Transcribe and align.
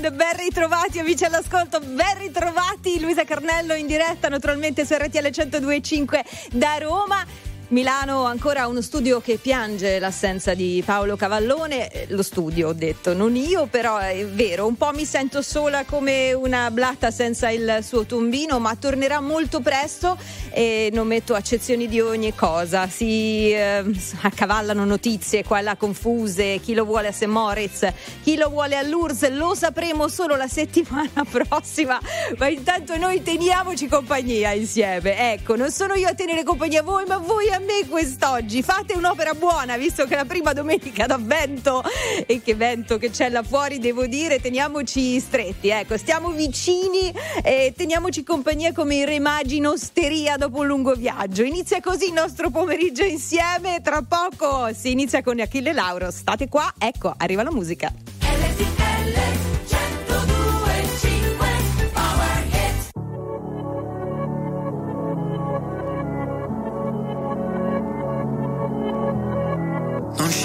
weekend, 0.00 0.16
ben 0.16 0.36
ritrovati 0.36 0.98
amici 0.98 1.24
all'ascolto, 1.24 1.80
ben 1.80 2.18
ritrovati 2.18 3.00
Luisa 3.00 3.24
Carnello 3.24 3.74
in 3.74 3.86
diretta 3.86 4.28
naturalmente 4.28 4.86
su 4.86 4.94
RTL 4.94 5.26
102.5 5.26 6.20
da 6.52 6.78
Roma. 6.78 7.49
Milano 7.70 8.24
ancora 8.24 8.66
uno 8.66 8.80
studio 8.80 9.20
che 9.20 9.36
piange 9.36 10.00
l'assenza 10.00 10.54
di 10.54 10.82
Paolo 10.84 11.14
Cavallone, 11.14 11.88
eh, 11.88 12.06
lo 12.08 12.24
studio 12.24 12.70
ho 12.70 12.72
detto, 12.72 13.14
non 13.14 13.36
io, 13.36 13.66
però 13.66 13.96
è 13.98 14.26
vero, 14.26 14.66
un 14.66 14.74
po' 14.74 14.90
mi 14.92 15.04
sento 15.04 15.40
sola 15.40 15.84
come 15.84 16.32
una 16.32 16.68
blatta 16.72 17.12
senza 17.12 17.48
il 17.50 17.78
suo 17.82 18.04
tombino, 18.06 18.58
ma 18.58 18.74
tornerà 18.74 19.20
molto 19.20 19.60
presto 19.60 20.18
e 20.50 20.90
non 20.92 21.06
metto 21.06 21.34
accezioni 21.34 21.86
di 21.86 22.00
ogni 22.00 22.34
cosa, 22.34 22.88
si 22.88 23.52
eh, 23.52 23.84
accavallano 24.22 24.84
notizie 24.84 25.44
qua 25.44 25.60
e 25.60 25.62
là 25.62 25.76
confuse, 25.76 26.58
chi 26.58 26.74
lo 26.74 26.84
vuole 26.84 27.06
a 27.06 27.12
St. 27.12 27.26
Moritz, 27.26 27.88
chi 28.24 28.34
lo 28.34 28.48
vuole 28.48 28.76
a 28.76 28.82
Lourdes, 28.82 29.30
lo 29.30 29.54
sapremo 29.54 30.08
solo 30.08 30.34
la 30.34 30.48
settimana 30.48 31.22
prossima, 31.30 32.00
ma 32.36 32.48
intanto 32.48 32.96
noi 32.96 33.22
teniamoci 33.22 33.86
compagnia 33.86 34.50
insieme, 34.54 35.34
ecco, 35.34 35.54
non 35.54 35.70
sono 35.70 35.94
io 35.94 36.08
a 36.08 36.14
tenere 36.14 36.42
compagnia 36.42 36.80
a 36.80 36.82
voi, 36.82 37.04
ma 37.06 37.18
voi 37.18 37.48
a 37.48 37.58
me 37.60 37.86
quest'oggi. 37.88 38.62
Fate 38.62 38.94
un'opera 38.94 39.34
buona, 39.34 39.76
visto 39.76 40.04
che 40.06 40.14
è 40.14 40.16
la 40.16 40.24
prima 40.24 40.52
domenica 40.52 41.06
d'avvento 41.06 41.82
e 42.26 42.40
che 42.42 42.54
vento 42.54 42.98
che 42.98 43.10
c'è 43.10 43.28
là 43.28 43.42
fuori, 43.42 43.78
devo 43.78 44.06
dire, 44.06 44.40
teniamoci 44.40 45.18
stretti, 45.20 45.68
ecco, 45.68 45.96
stiamo 45.96 46.30
vicini 46.30 47.12
e 47.42 47.72
teniamoci 47.76 48.22
compagnia 48.22 48.72
come 48.72 48.96
i 48.96 49.04
re 49.04 49.20
magi 49.20 49.56
in 49.56 49.66
osteria 49.66 50.36
dopo 50.36 50.60
un 50.60 50.66
lungo 50.66 50.94
viaggio. 50.94 51.42
Inizia 51.42 51.80
così 51.80 52.06
il 52.06 52.12
nostro 52.12 52.50
pomeriggio 52.50 53.04
insieme, 53.04 53.80
tra 53.82 54.02
poco 54.02 54.72
si 54.74 54.90
inizia 54.90 55.22
con 55.22 55.38
Achille 55.40 55.72
Lauro. 55.72 56.10
State 56.10 56.48
qua, 56.48 56.72
ecco, 56.78 57.14
arriva 57.16 57.42
la 57.42 57.52
musica. 57.52 57.92
LTL. 58.20 59.59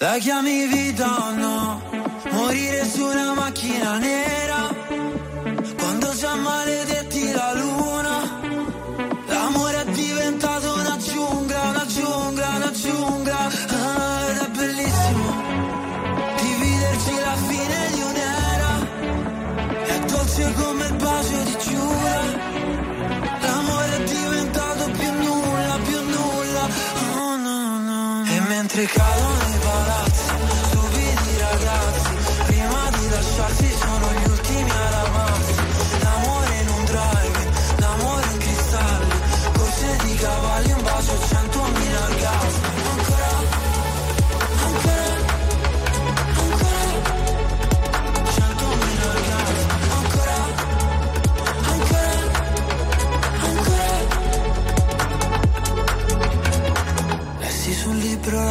La 0.00 0.16
chiami 0.18 0.68
vita 0.68 1.08
o 1.26 1.34
no? 1.34 1.82
Morire 2.30 2.84
su 2.88 3.02
una 3.02 3.34
macchina 3.34 3.98
nera. 3.98 4.72
Quando 5.76 6.14
già 6.14 6.36
maledetti 6.36 7.32
la 7.32 7.52
luna. 7.54 8.16
L'amore 9.26 9.80
è 9.80 9.90
diventato 9.90 10.72
una 10.74 10.96
giungla, 10.98 11.60
una 11.70 11.86
giungla, 11.86 12.48
una 12.48 12.70
giungla. 12.70 13.38
Ah, 13.38 14.28
Ed 14.30 14.36
è 14.36 14.48
bellissimo 14.50 15.26
Dividerci 16.42 17.14
la 17.26 17.36
fine 17.48 17.78
di 17.94 18.00
un'era. 18.10 18.72
È 19.82 19.98
dolce 20.06 20.52
come 20.52 20.86
il 20.86 20.94
bacio 20.94 21.42
di 21.42 21.56
Giura. 21.58 22.20
L'amore 23.40 23.96
è 23.96 24.02
diventato 24.04 24.90
più 24.92 25.10
nulla, 25.24 25.78
più 25.84 26.00
nulla. 26.02 26.68
Oh, 27.16 27.36
no, 27.36 27.78
no. 27.80 28.24
E 28.30 28.40
mentre 28.46 28.84
cadono 28.86 29.27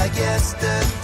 Like 0.00 0.16
yesterday 0.16 0.99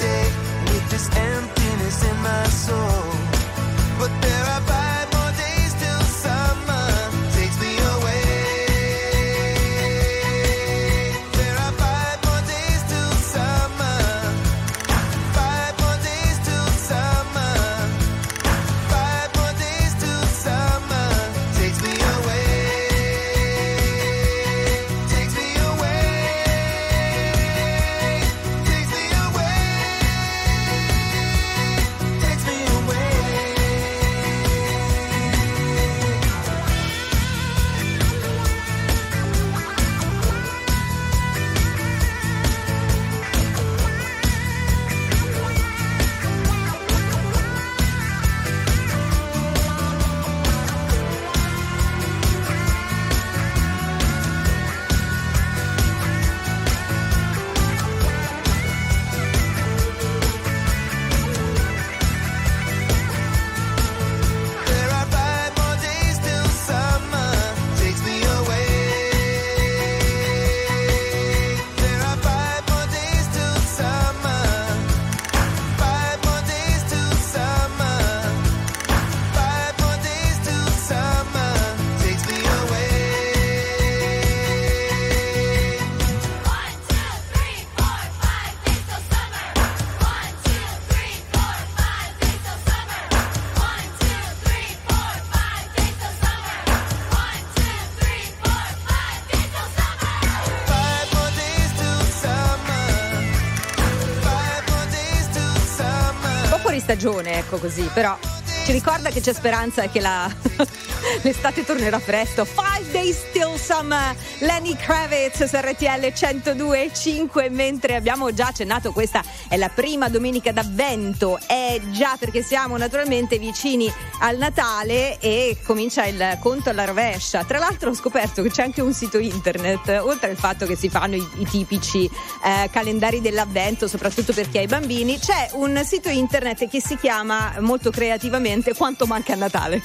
stagione, 106.96 107.38
ecco 107.38 107.58
così, 107.58 107.88
però 107.92 108.16
ci 108.64 108.72
ricorda 108.72 109.10
che 109.10 109.20
c'è 109.20 109.34
speranza 109.34 109.82
e 109.82 109.90
che 109.90 110.00
la... 110.00 110.28
l'estate 111.22 111.64
tornerà 111.64 111.98
presto. 111.98 112.44
Five 112.44 112.90
Days 112.90 113.30
Till 113.32 113.56
Summer, 113.56 114.16
Lenny 114.40 114.74
Kravitz 114.74 115.44
su 115.44 115.56
RTL 115.56 115.84
102.5, 115.84 117.52
mentre 117.52 117.94
abbiamo 117.94 118.32
già 118.32 118.46
accennato, 118.46 118.92
questa 118.92 119.22
è 119.48 119.56
la 119.56 119.68
prima 119.68 120.08
domenica 120.08 120.52
d'avvento, 120.52 121.38
è 121.46 121.55
già 121.90 122.16
perché 122.18 122.42
siamo 122.42 122.76
naturalmente 122.76 123.38
vicini 123.38 123.92
al 124.20 124.36
Natale 124.36 125.18
e 125.18 125.58
comincia 125.64 126.06
il 126.06 126.38
conto 126.40 126.70
alla 126.70 126.84
rovescia. 126.84 127.44
Tra 127.44 127.58
l'altro 127.58 127.90
ho 127.90 127.94
scoperto 127.94 128.42
che 128.42 128.50
c'è 128.50 128.62
anche 128.62 128.80
un 128.80 128.92
sito 128.92 129.18
internet, 129.18 130.00
oltre 130.02 130.30
al 130.30 130.36
fatto 130.36 130.66
che 130.66 130.76
si 130.76 130.88
fanno 130.88 131.16
i, 131.16 131.28
i 131.38 131.44
tipici 131.44 132.04
eh, 132.44 132.68
calendari 132.70 133.20
dell'avvento, 133.20 133.88
soprattutto 133.88 134.32
per 134.32 134.48
chi 134.48 134.58
ha 134.58 134.62
i 134.62 134.66
bambini, 134.66 135.18
c'è 135.18 135.50
un 135.52 135.80
sito 135.84 136.08
internet 136.08 136.68
che 136.68 136.80
si 136.80 136.96
chiama 136.96 137.54
molto 137.60 137.90
creativamente 137.90 138.74
Quanto 138.74 139.06
manca 139.06 139.32
a 139.32 139.36
Natale. 139.36 139.82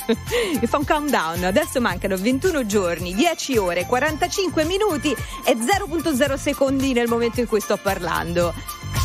e 0.60 0.66
fa 0.68 0.78
un 0.78 0.86
countdown. 0.86 1.44
Adesso 1.44 1.82
mancano 1.82 2.16
21 2.18 2.66
giorni, 2.66 3.14
10 3.14 3.58
ore, 3.58 3.86
45 3.86 4.66
minuti 4.66 5.16
e 5.46 5.54
0.0 5.54 6.36
secondi 6.36 6.94
nel 6.94 7.08
momento 7.08 7.40
in 7.40 7.48
cui 7.48 7.60
sto 7.60 7.78
parlando. 7.78 8.54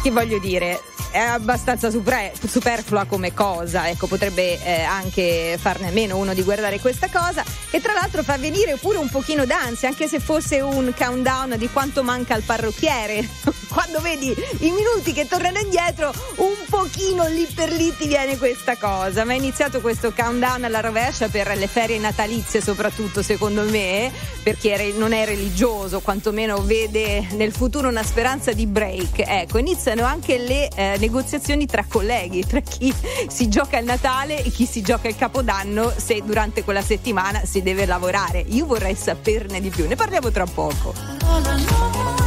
Che 0.02 0.10
voglio 0.10 0.38
dire, 0.38 0.80
è 1.10 1.18
abbastanza 1.18 1.90
supre- 1.90 2.32
superflua 2.66 3.04
come 3.04 3.32
cosa, 3.32 3.88
ecco, 3.88 4.08
potrebbe 4.08 4.60
eh, 4.60 4.82
anche 4.82 5.56
farne 5.56 5.86
a 5.86 5.90
meno 5.92 6.16
uno 6.16 6.34
di 6.34 6.42
guardare 6.42 6.80
questa 6.80 7.08
cosa 7.08 7.44
e 7.70 7.80
tra 7.80 7.92
l'altro 7.92 8.24
fa 8.24 8.38
venire 8.38 8.76
pure 8.76 8.98
un 8.98 9.08
pochino 9.08 9.44
d'ansia, 9.44 9.88
anche 9.88 10.08
se 10.08 10.18
fosse 10.18 10.60
un 10.60 10.92
countdown 10.96 11.54
di 11.58 11.68
quanto 11.68 12.02
manca 12.02 12.34
al 12.34 12.42
parrucchiere. 12.42 13.28
Quando 13.68 14.00
vedi 14.00 14.34
i 14.60 14.70
minuti 14.70 15.12
che 15.12 15.28
tornano 15.28 15.58
indietro, 15.58 16.12
un 16.36 16.54
pochino 16.70 17.26
lì 17.26 17.46
per 17.54 17.70
lì 17.70 17.94
ti 17.94 18.06
viene 18.06 18.38
questa 18.38 18.76
cosa. 18.76 19.24
Ma 19.24 19.34
è 19.34 19.36
iniziato 19.36 19.82
questo 19.82 20.12
countdown 20.12 20.64
alla 20.64 20.80
rovescia 20.80 21.28
per 21.28 21.54
le 21.56 21.66
ferie 21.66 21.98
natalizie, 21.98 22.62
soprattutto 22.62 23.22
secondo 23.22 23.62
me, 23.64 24.10
per 24.42 24.56
chi 24.56 24.72
non 24.96 25.12
è 25.12 25.26
religioso, 25.26 26.00
quantomeno 26.00 26.62
vede 26.62 27.26
nel 27.32 27.52
futuro 27.52 27.88
una 27.88 28.02
speranza 28.02 28.52
di 28.52 28.66
break. 28.66 29.24
Ecco, 29.26 29.58
iniziano 29.58 30.04
anche 30.04 30.38
le 30.38 30.68
eh, 30.68 30.96
negoziazioni 30.98 31.66
tra 31.66 31.84
colleghi, 31.86 32.46
tra 32.56 32.60
chi 32.60 32.94
si 33.28 33.48
gioca 33.48 33.78
il 33.78 33.84
Natale 33.84 34.42
e 34.42 34.50
chi 34.50 34.64
si 34.66 34.80
gioca 34.80 35.08
il 35.08 35.16
Capodanno, 35.16 35.92
se 35.94 36.22
durante 36.24 36.64
quella 36.64 36.82
settimana 36.82 37.44
si 37.44 37.62
deve 37.62 37.84
lavorare. 37.84 38.44
Io 38.48 38.64
vorrei 38.66 38.94
saperne 38.94 39.60
di 39.60 39.68
più, 39.68 39.86
ne 39.86 39.96
parliamo 39.96 40.30
tra 40.30 40.46
poco. 40.46 42.25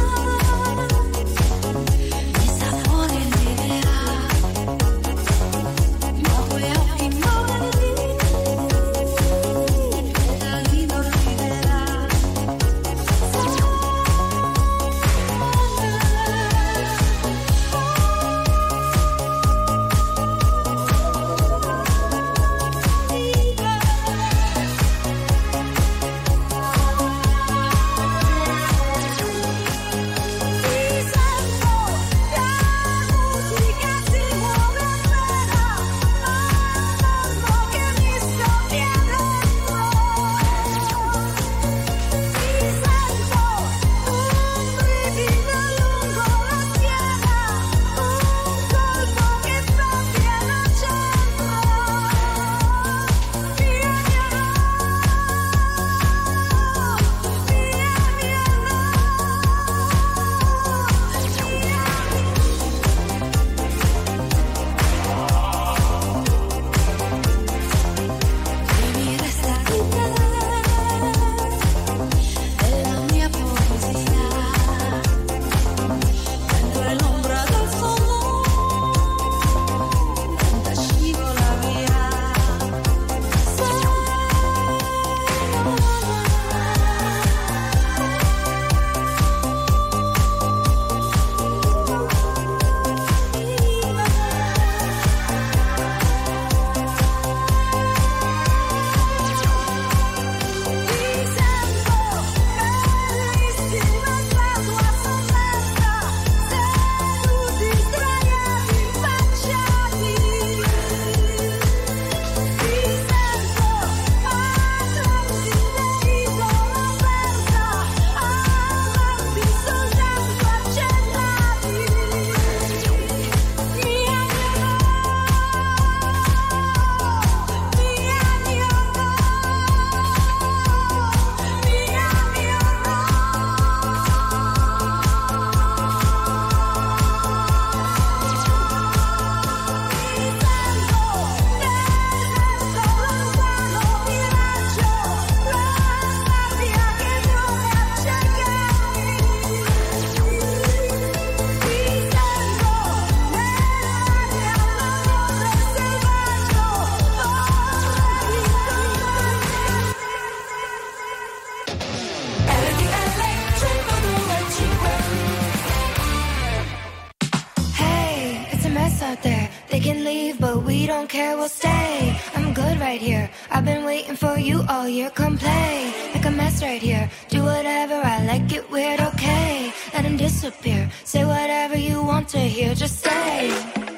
We 170.70 170.86
don't 170.86 171.08
care, 171.08 171.36
we'll 171.36 171.48
stay. 171.48 172.16
I'm 172.36 172.54
good 172.54 172.78
right 172.78 173.00
here. 173.00 173.28
I've 173.50 173.64
been 173.64 173.84
waiting 173.84 174.14
for 174.14 174.38
you 174.38 174.62
all 174.68 174.88
year. 174.88 175.10
Come 175.10 175.36
play, 175.36 175.92
make 176.14 176.24
a 176.24 176.30
mess 176.30 176.62
right 176.62 176.80
here. 176.80 177.10
Do 177.28 177.42
whatever 177.42 177.94
I 177.94 178.24
like, 178.24 178.46
get 178.46 178.70
weird, 178.70 179.00
okay. 179.00 179.72
Let 179.92 180.04
him 180.04 180.16
disappear. 180.16 180.88
Say 181.02 181.24
whatever 181.24 181.76
you 181.76 182.00
want 182.04 182.28
to 182.28 182.38
hear, 182.38 182.76
just 182.76 183.00
say. 183.00 183.89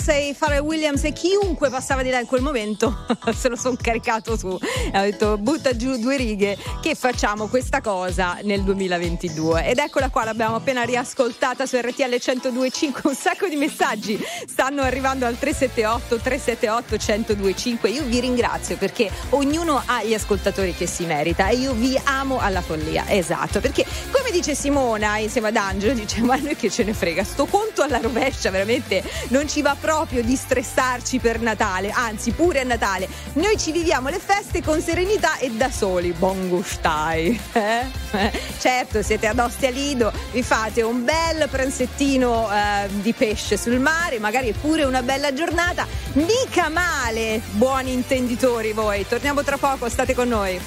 sei 0.00 0.34
Pharrell 0.34 0.62
Williams 0.62 1.04
e 1.04 1.12
chiunque 1.12 1.68
passava 1.68 2.02
di 2.02 2.08
là 2.08 2.18
in 2.18 2.26
quel 2.26 2.40
momento 2.40 3.04
se 3.36 3.50
lo 3.50 3.56
sono 3.56 3.76
caricato 3.80 4.36
su. 4.36 4.58
E 4.92 4.98
ho 4.98 5.02
detto 5.02 5.36
butta 5.36 5.76
giù 5.76 5.98
due 5.98 6.16
righe 6.16 6.56
che 6.80 6.94
facciamo 6.94 7.48
questa 7.48 7.82
cosa 7.82 8.38
nel 8.42 8.62
2022. 8.62 9.66
Ed 9.66 9.78
eccola 9.78 10.08
qua, 10.08 10.24
l'abbiamo 10.24 10.56
appena 10.56 10.82
riascoltata 10.82 11.66
su 11.66 11.76
RTL 11.76 12.14
102.5. 12.14 13.00
Un 13.04 13.14
sacco 13.14 13.46
di 13.46 13.56
messaggi 13.56 14.18
stanno 14.46 14.80
arrivando 14.80 15.26
al 15.26 15.38
378 15.38 16.18
378 16.18 16.94
102.5. 17.34 17.92
Io 17.92 18.04
vi 18.04 18.20
ringrazio 18.20 18.78
perché 18.78 19.10
ognuno 19.30 19.82
ha 19.84 20.02
gli 20.02 20.14
ascoltatori 20.14 20.74
che 20.74 20.86
si 20.86 21.04
merita 21.04 21.48
e 21.48 21.56
io 21.56 21.74
vi 21.74 22.00
amo 22.04 22.38
alla 22.38 22.62
follia. 22.62 23.04
Esatto, 23.08 23.60
perché 23.60 23.84
come 24.10 24.30
dice 24.30 24.54
Simona 24.54 25.18
insieme 25.18 25.48
ad 25.48 25.56
Angelo, 25.56 25.92
dice 25.92 26.22
ma 26.22 26.36
noi 26.36 26.56
che 26.56 26.70
ce 26.70 26.84
ne 26.84 26.94
frega, 26.94 27.22
sto 27.22 27.44
conto 27.44 27.82
alla 27.82 27.98
rovescia 27.98 28.50
veramente 28.50 29.02
non 29.28 29.46
ci 29.46 29.60
va 29.60 29.76
proprio 29.78 29.98
proprio 30.00 30.22
di 30.22 30.34
stressarci 30.34 31.18
per 31.18 31.42
Natale, 31.42 31.90
anzi 31.90 32.30
pure 32.30 32.60
a 32.60 32.64
Natale. 32.64 33.06
Noi 33.34 33.58
ci 33.58 33.70
viviamo 33.70 34.08
le 34.08 34.18
feste 34.18 34.62
con 34.62 34.80
serenità 34.80 35.36
e 35.36 35.50
da 35.50 35.70
soli, 35.70 36.12
buon 36.12 36.48
gustai. 36.48 37.38
Eh? 37.52 37.84
eh? 38.12 38.32
Certo, 38.58 39.02
siete 39.02 39.26
ad 39.26 39.38
Ostia 39.38 39.68
Lido, 39.68 40.10
vi 40.32 40.42
fate 40.42 40.80
un 40.80 41.04
bel 41.04 41.46
pranzettino 41.50 42.48
eh, 42.50 42.88
di 43.02 43.12
pesce 43.12 43.58
sul 43.58 43.78
mare, 43.78 44.18
magari 44.18 44.48
è 44.48 44.54
pure 44.54 44.84
una 44.84 45.02
bella 45.02 45.34
giornata, 45.34 45.86
mica 46.12 46.70
male, 46.70 47.42
buoni 47.50 47.92
intenditori 47.92 48.72
voi. 48.72 49.06
Torniamo 49.06 49.42
tra 49.42 49.58
poco, 49.58 49.90
state 49.90 50.14
con 50.14 50.28
noi. 50.28 50.58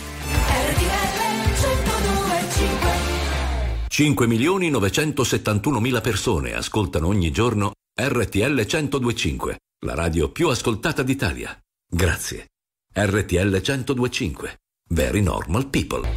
5 3.88 4.28
milioni 4.28 4.70
971 4.70 5.80
mila 5.80 6.02
persone 6.02 6.54
ascoltano 6.54 7.08
ogni 7.08 7.32
giorno 7.32 7.72
RTL 7.96 8.66
1025, 8.66 9.60
la 9.86 9.94
radio 9.94 10.32
più 10.32 10.48
ascoltata 10.50 11.04
d'Italia. 11.04 11.56
Grazie. 11.88 12.48
RTL 12.92 13.62
1025, 13.62 14.62
Very 14.90 15.22
Normal 15.22 15.70
People. 15.70 16.16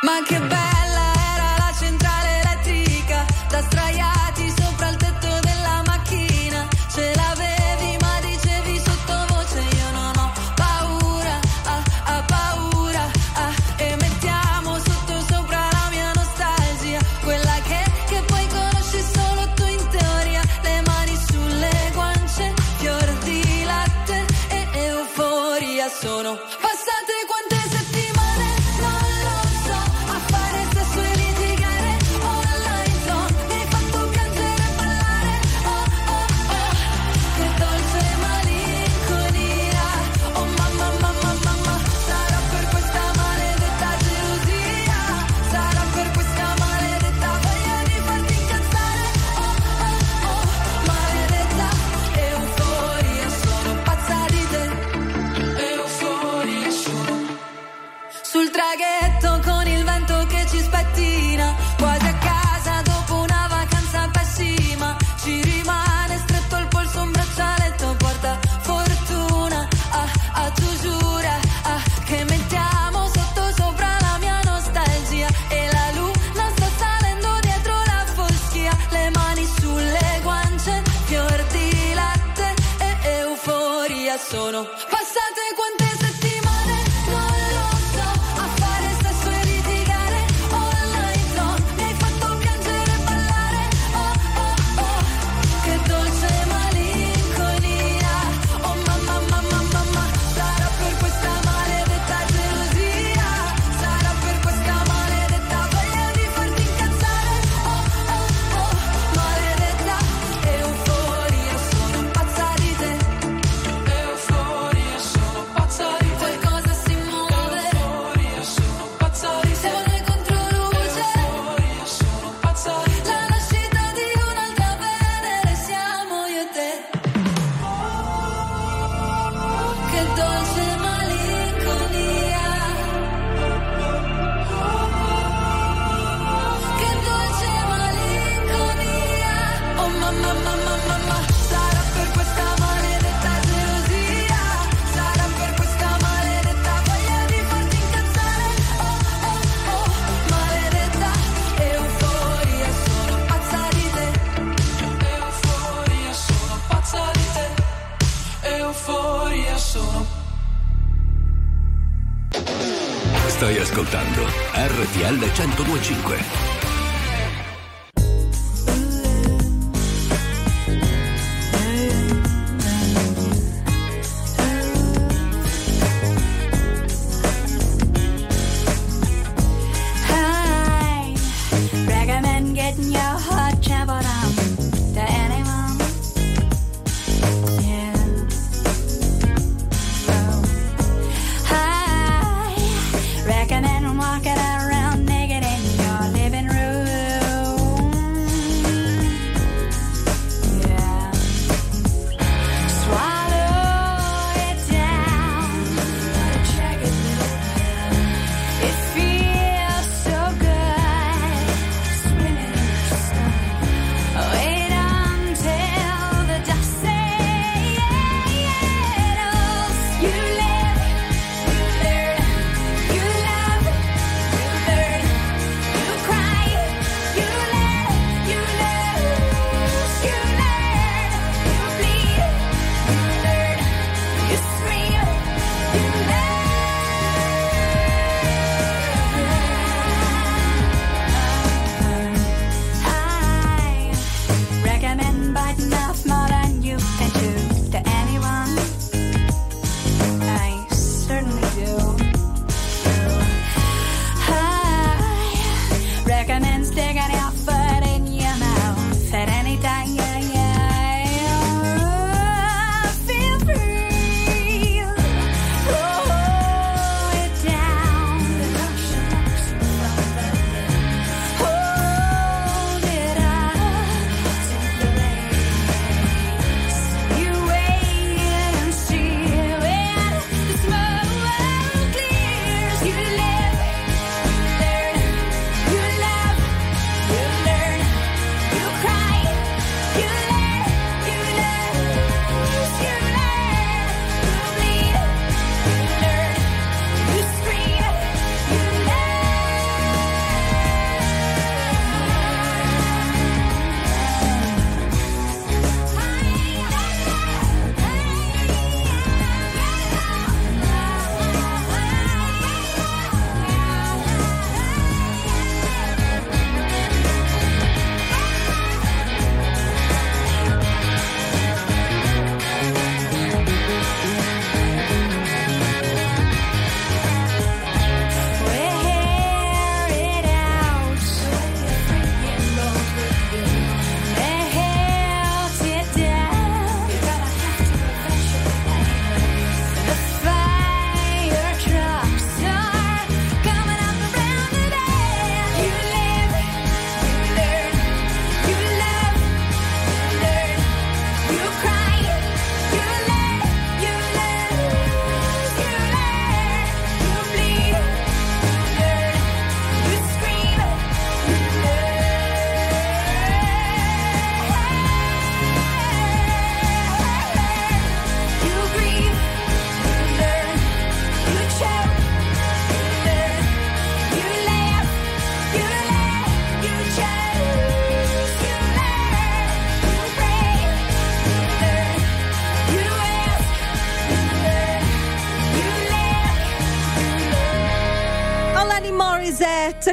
Ma 0.00 0.22
che 0.26 0.51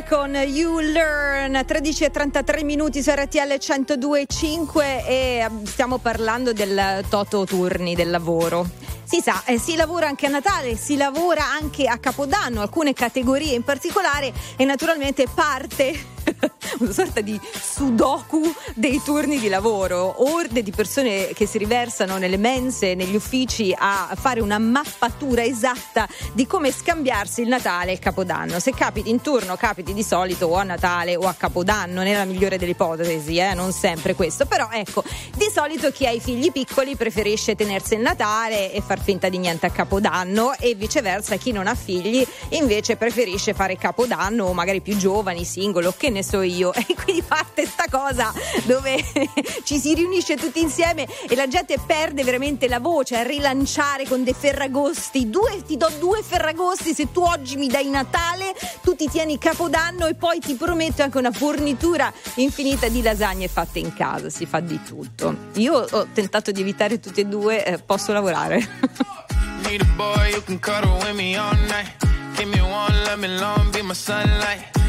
Con 0.07 0.33
You 0.33 0.79
Learn 0.79 1.63
13 1.65 2.05
e 2.05 2.11
33 2.11 2.63
minuti 2.63 3.01
su 3.01 3.09
RTL 3.09 3.53
102.5 3.53 5.05
e 5.05 5.45
mm, 5.49 5.63
stiamo 5.63 5.97
parlando 5.97 6.53
del 6.53 7.03
Toto 7.09 7.45
Turni 7.45 7.95
del 7.95 8.09
lavoro. 8.09 8.67
Si 9.03 9.21
sa, 9.21 9.43
eh, 9.45 9.57
si 9.57 9.75
lavora 9.75 10.07
anche 10.07 10.27
a 10.27 10.29
Natale, 10.29 10.75
si 10.75 10.95
lavora 10.95 11.45
anche 11.45 11.87
a 11.87 11.97
Capodanno, 11.97 12.61
alcune 12.61 12.93
categorie 12.93 13.55
in 13.55 13.63
particolare 13.63 14.31
e 14.55 14.65
naturalmente 14.65 15.25
parte 15.33 15.99
una 16.79 16.91
sorta 16.91 17.21
di 17.21 17.39
sudoku 17.79 18.53
dei 18.75 19.01
turni 19.01 19.39
di 19.39 19.47
lavoro, 19.47 20.29
orde 20.29 20.61
di 20.63 20.71
persone 20.71 21.27
che 21.27 21.45
si 21.45 21.57
riversano 21.57 22.17
nelle 22.17 22.35
mense, 22.35 22.93
negli 22.93 23.15
uffici 23.15 23.73
a 23.73 24.13
fare 24.19 24.41
una 24.41 24.57
mappatura 24.57 25.45
esatta 25.45 26.05
di 26.33 26.45
come 26.45 26.73
scambiarsi 26.73 27.39
il 27.39 27.47
Natale 27.47 27.91
e 27.91 27.93
il 27.93 27.99
Capodanno. 27.99 28.59
Se 28.59 28.73
capiti 28.73 29.09
in 29.09 29.21
turno, 29.21 29.55
capiti 29.55 29.93
di 29.93 30.03
solito 30.03 30.47
o 30.47 30.55
a 30.55 30.63
Natale 30.63 31.15
o 31.15 31.21
a 31.21 31.33
Capodanno, 31.33 32.03
nella 32.03 32.25
migliore 32.25 32.57
delle 32.57 32.71
ipotesi, 32.71 33.37
eh, 33.37 33.53
non 33.53 33.71
sempre 33.71 34.13
questo, 34.13 34.45
però 34.45 34.67
ecco, 34.69 35.01
di 35.37 35.49
solito 35.49 35.89
chi 35.89 36.05
ha 36.05 36.11
i 36.11 36.19
figli 36.19 36.51
piccoli 36.51 36.97
preferisce 36.97 37.55
tenersi 37.55 37.93
il 37.93 38.01
Natale 38.01 38.73
e 38.73 38.81
far 38.81 39.01
finta 39.01 39.29
di 39.29 39.37
niente 39.37 39.67
a 39.67 39.69
Capodanno 39.69 40.53
e 40.59 40.75
viceversa 40.75 41.37
chi 41.37 41.53
non 41.53 41.65
ha 41.65 41.75
figli 41.75 42.27
invece 42.49 42.97
preferisce 42.97 43.53
fare 43.53 43.77
Capodanno 43.77 44.47
o 44.47 44.53
magari 44.53 44.81
più 44.81 44.97
giovani, 44.97 45.45
singolo, 45.45 45.93
che 45.95 46.09
ne 46.09 46.23
so 46.23 46.41
io. 46.41 46.73
E 46.89 46.95
quindi 46.95 47.21
parte 47.21 47.68
sta 47.69 47.85
cosa 47.89 48.33
dove 48.65 49.03
ci 49.63 49.79
si 49.79 49.93
riunisce 49.93 50.35
tutti 50.35 50.59
insieme 50.59 51.07
e 51.27 51.35
la 51.35 51.47
gente 51.47 51.77
perde 51.85 52.23
veramente 52.23 52.67
la 52.67 52.79
voce 52.79 53.17
a 53.17 53.23
rilanciare 53.23 54.05
con 54.05 54.23
dei 54.23 54.33
ferragosti. 54.33 55.29
Due, 55.29 55.63
ti 55.65 55.77
do 55.77 55.89
due 55.99 56.21
ferragosti 56.23 56.93
se 56.93 57.11
tu 57.11 57.21
oggi 57.21 57.55
mi 57.55 57.67
dai 57.67 57.89
Natale, 57.89 58.55
tu 58.81 58.95
ti 58.95 59.07
tieni 59.09 59.37
Capodanno 59.37 60.07
e 60.07 60.15
poi 60.15 60.39
ti 60.39 60.55
prometto 60.55 61.03
anche 61.03 61.17
una 61.17 61.31
fornitura 61.31 62.11
infinita 62.35 62.87
di 62.89 63.01
lasagne 63.01 63.47
fatte 63.47 63.79
in 63.79 63.93
casa. 63.93 64.29
Si 64.29 64.45
fa 64.45 64.59
di 64.59 64.81
tutto. 64.83 65.35
Io 65.53 65.85
ho 65.89 66.07
tentato 66.13 66.51
di 66.51 66.61
evitare 66.61 66.99
tutti 66.99 67.21
e 67.21 67.25
due, 67.25 67.65
eh, 67.65 67.77
posso 67.77 68.11
lavorare. 68.11 68.67
Need 69.63 69.81
a 69.81 69.85
boy 69.95 70.33
who 70.33 70.41
can 70.41 70.59
cuddle 70.59 70.97
with 70.99 71.15
me 71.15 71.35
all 71.35 71.53
night. 71.67 71.91
Give 72.35 72.47
me 72.47 72.61
one, 72.61 72.93
let 73.03 73.19
me 73.19 73.27
long, 73.27 73.71
be 73.71 73.81
my 73.81 73.93
sunlight. 73.93 74.88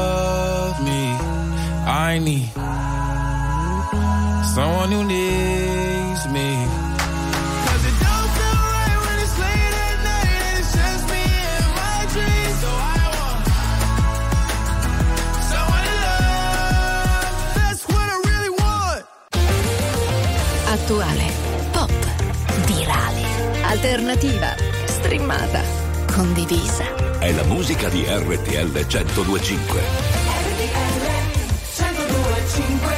I 2.11 2.19
need 2.19 2.49
someone 4.53 4.91
who 4.91 5.03
needs 5.05 6.25
me. 6.35 6.49
'Cause 7.63 7.83
it 7.89 7.97
don't 8.03 8.29
feel 8.35 8.57
right 8.75 8.97
when 9.05 9.17
it's 9.23 9.37
late 9.43 9.75
at 9.87 9.97
night 10.09 10.33
and 10.43 10.59
it's 10.59 10.71
just 10.75 11.03
me 11.13 11.23
and 11.55 11.69
my 11.79 11.99
dreams. 12.13 12.57
So 12.63 12.67
I 12.67 12.99
want 13.15 13.43
someone 15.51 15.83
to 15.87 15.95
love. 16.05 17.31
That's 17.55 17.83
what 17.87 18.07
I 18.15 18.17
really 18.29 18.53
want. 18.59 19.03
Attuale, 20.73 21.27
pop, 21.71 21.91
virale, 22.67 23.25
alternativa, 23.63 24.49
streamata, 24.85 25.61
condivisa. 26.13 26.83
È 27.19 27.31
la 27.31 27.43
musica 27.43 27.87
di 27.87 28.03
RTL 28.05 28.69
1025. 28.69 30.20
Dove 32.53 32.90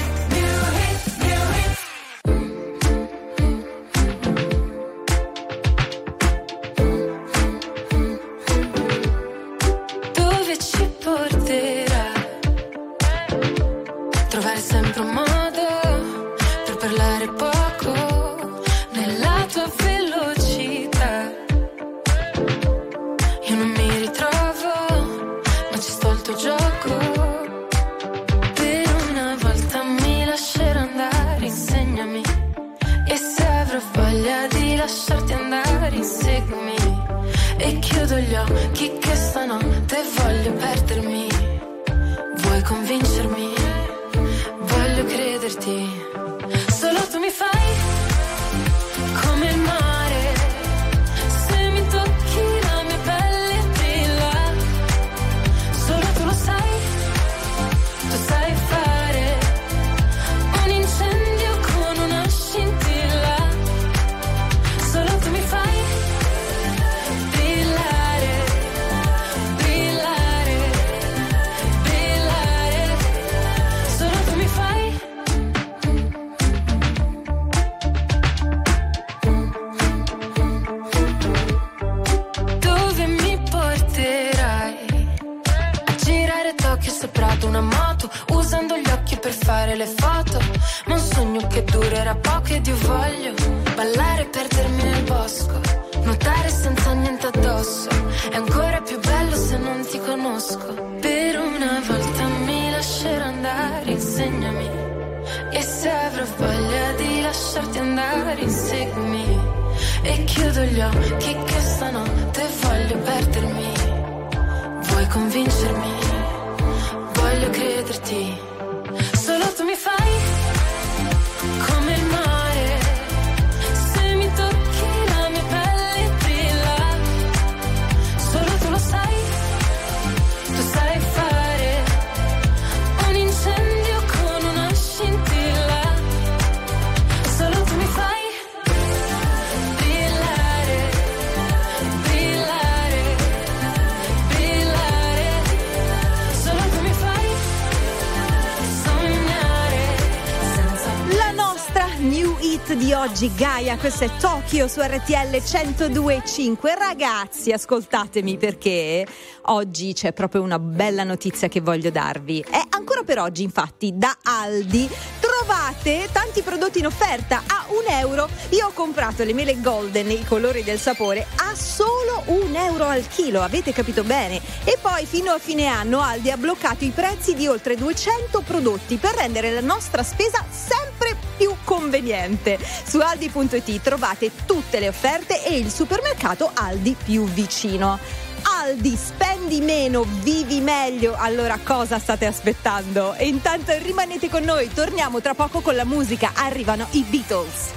Gaia, 153.74 153.78
questo 153.78 154.04
è 154.04 154.10
Tokyo 154.20 154.68
su 154.68 154.82
RTL 154.82 155.36
102.5. 155.36 156.78
Ragazzi, 156.78 157.52
ascoltatemi 157.52 158.38
perché 158.38 159.06
oggi 159.44 159.94
c'è 159.94 160.14
proprio 160.14 160.42
una 160.42 160.60
bella 160.60 161.04
notizia 161.04 161.48
che 161.48 161.62
voglio 161.62 161.90
darvi. 161.90 162.46
È 162.50 162.62
ancora 162.70 163.04
per 163.04 163.20
oggi, 163.20 163.44
infatti, 163.44 163.92
da 163.96 164.18
Aldi 164.24 164.90
trovate 165.20 166.10
tanti 166.12 166.42
prodotti 166.42 166.80
in 166.80 166.86
offerta 166.86 167.44
a 167.48 167.66
un 167.70 167.92
euro. 167.92 168.30
Io 168.50 168.68
ho 168.68 168.72
comprato 168.74 169.24
le 169.24 169.34
mele 169.34 169.60
golden, 169.60 170.10
i 170.12 170.24
colori 170.26 170.64
del 170.64 170.80
sapore, 170.80 171.26
a 171.38 171.56
solo 171.56 172.24
un 172.26 172.56
euro 172.56 172.86
al 172.86 173.08
chilo, 173.08 173.42
avete 173.42 173.74
capito 173.74 174.04
bene? 174.04 174.40
E 174.64 174.78
poi 174.82 175.06
fino 175.06 175.32
a 175.32 175.40
fine 175.40 175.66
anno 175.66 176.02
Aldi 176.02 176.32
ha 176.32 176.38
bloccato 176.38 176.84
i 176.86 176.90
prezzi 176.90 177.34
di 177.34 177.48
oltre 177.48 177.76
200 177.76 178.42
prodotti 178.42 178.98
per 178.98 179.16
rendere 179.16 179.52
la 179.52 179.62
nostra 179.62 180.04
spesa 180.04 180.46
sempre 180.50 181.16
più 181.16 181.33
conveniente. 181.63 182.58
Su 182.86 182.99
aldi.it 182.99 183.82
trovate 183.82 184.32
tutte 184.45 184.79
le 184.79 184.88
offerte 184.88 185.45
e 185.45 185.58
il 185.58 185.69
supermercato 185.69 186.51
Aldi 186.53 186.95
più 187.03 187.25
vicino. 187.25 187.99
Aldi, 188.43 188.95
spendi 188.95 189.62
meno, 189.62 190.06
vivi 190.21 190.60
meglio. 190.60 191.15
Allora 191.17 191.60
cosa 191.63 191.99
state 191.99 192.25
aspettando? 192.25 193.13
E 193.15 193.27
intanto 193.27 193.73
rimanete 193.77 194.29
con 194.29 194.43
noi, 194.43 194.69
torniamo 194.73 195.21
tra 195.21 195.34
poco 195.34 195.62
con 195.62 195.75
la 195.75 195.86
musica. 195.86 196.32
Arrivano 196.36 196.88
i 196.91 197.06
Beatles. 197.08 197.71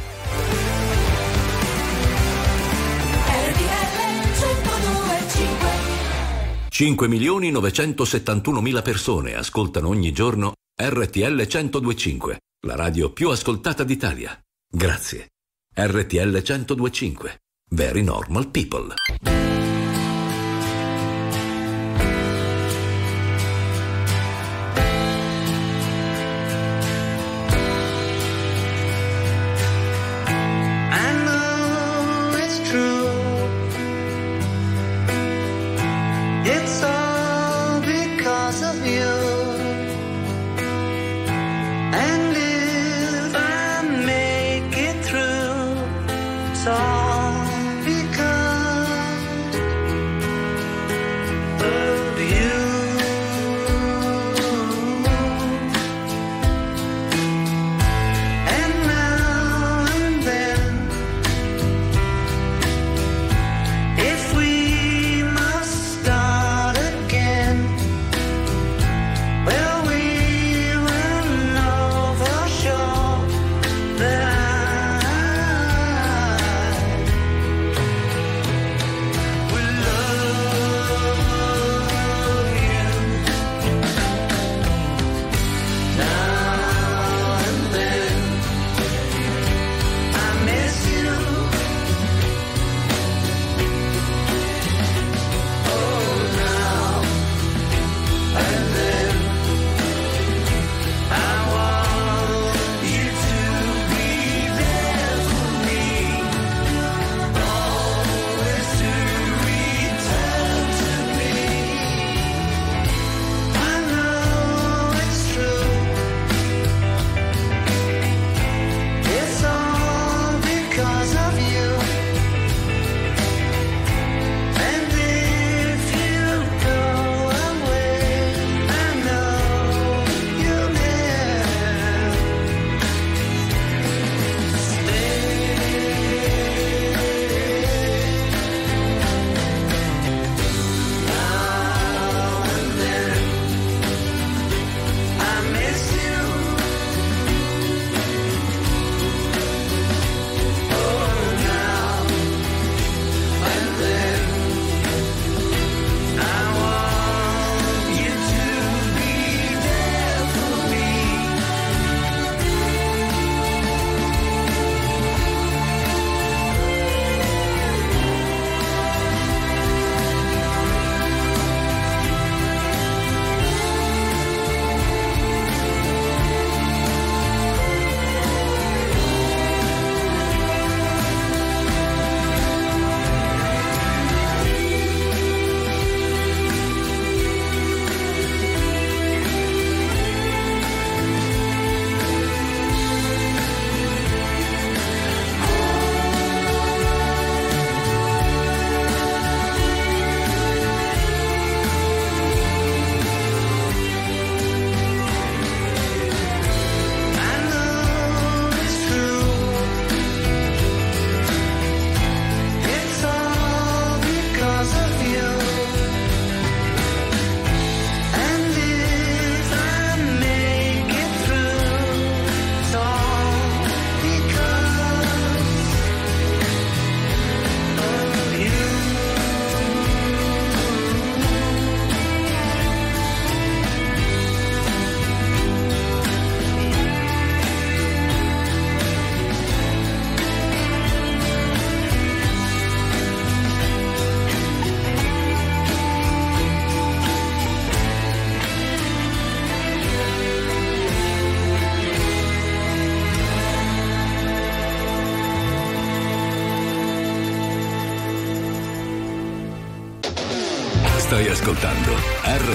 RTL 3.29 4.27
102.5 4.39 5.67
5 6.69 7.09
milioni 7.09 7.51
971 7.51 8.61
mila 8.61 8.83
persone 8.83 9.35
ascoltano 9.35 9.89
ogni 9.89 10.13
giorno 10.13 10.53
RTL 10.79 11.47
1025, 11.47 12.37
la 12.61 12.75
radio 12.75 13.13
più 13.13 13.31
ascoltata 13.31 13.85
d'Italia. 13.85 14.39
Grazie. 14.69 15.29
RTL 15.75 16.43
1025. 16.43 17.41
Very 17.71 18.03
normal 18.03 18.49
people. 18.51 18.95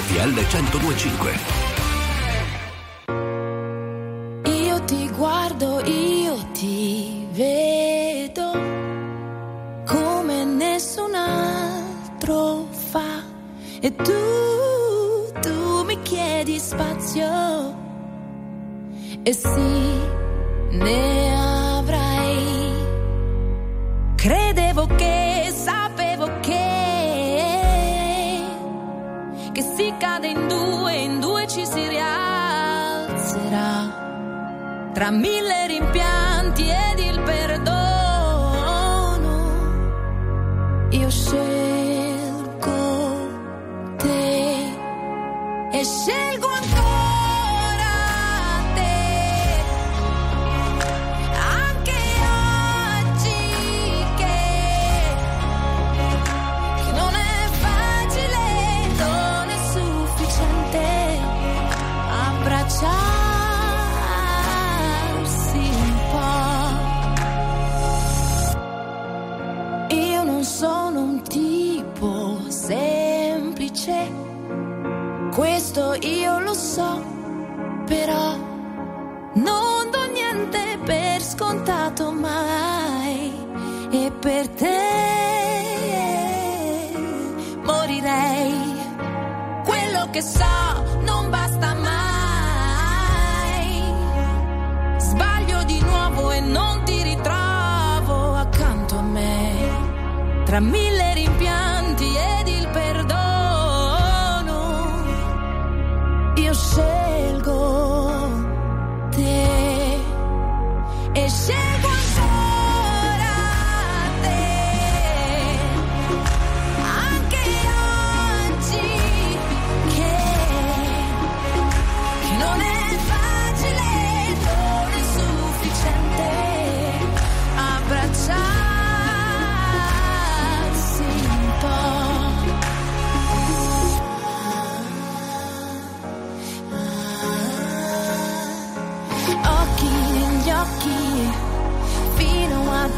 RTL 0.01 0.33
1025. 0.33 1.60
Semplice, 73.73 74.11
questo 75.31 75.95
io 76.01 76.39
lo 76.39 76.53
so, 76.53 77.03
però 77.85 78.35
non 79.33 79.89
do 79.91 80.05
niente 80.11 80.77
per 80.83 81.21
scontato 81.21 82.11
mai 82.11 83.31
e 83.91 84.11
per 84.19 84.47
te 84.49 84.79
morirei. 87.63 88.79
Quello 89.63 90.09
che 90.11 90.21
so 90.21 90.45
non 91.05 91.29
basta 91.29 91.73
mai. 91.73 91.89
Sbaglio 94.97 95.63
di 95.63 95.79
nuovo 95.81 96.31
e 96.31 96.39
non 96.41 96.83
ti 96.83 97.01
ritrovo 97.03 98.35
accanto 98.35 98.97
a 98.97 99.01
me. 99.01 99.79
Tra 100.45 100.59
mille 100.59 101.13
rimpianti 101.13 101.80
share 106.61 107.00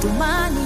fino 0.04 0.62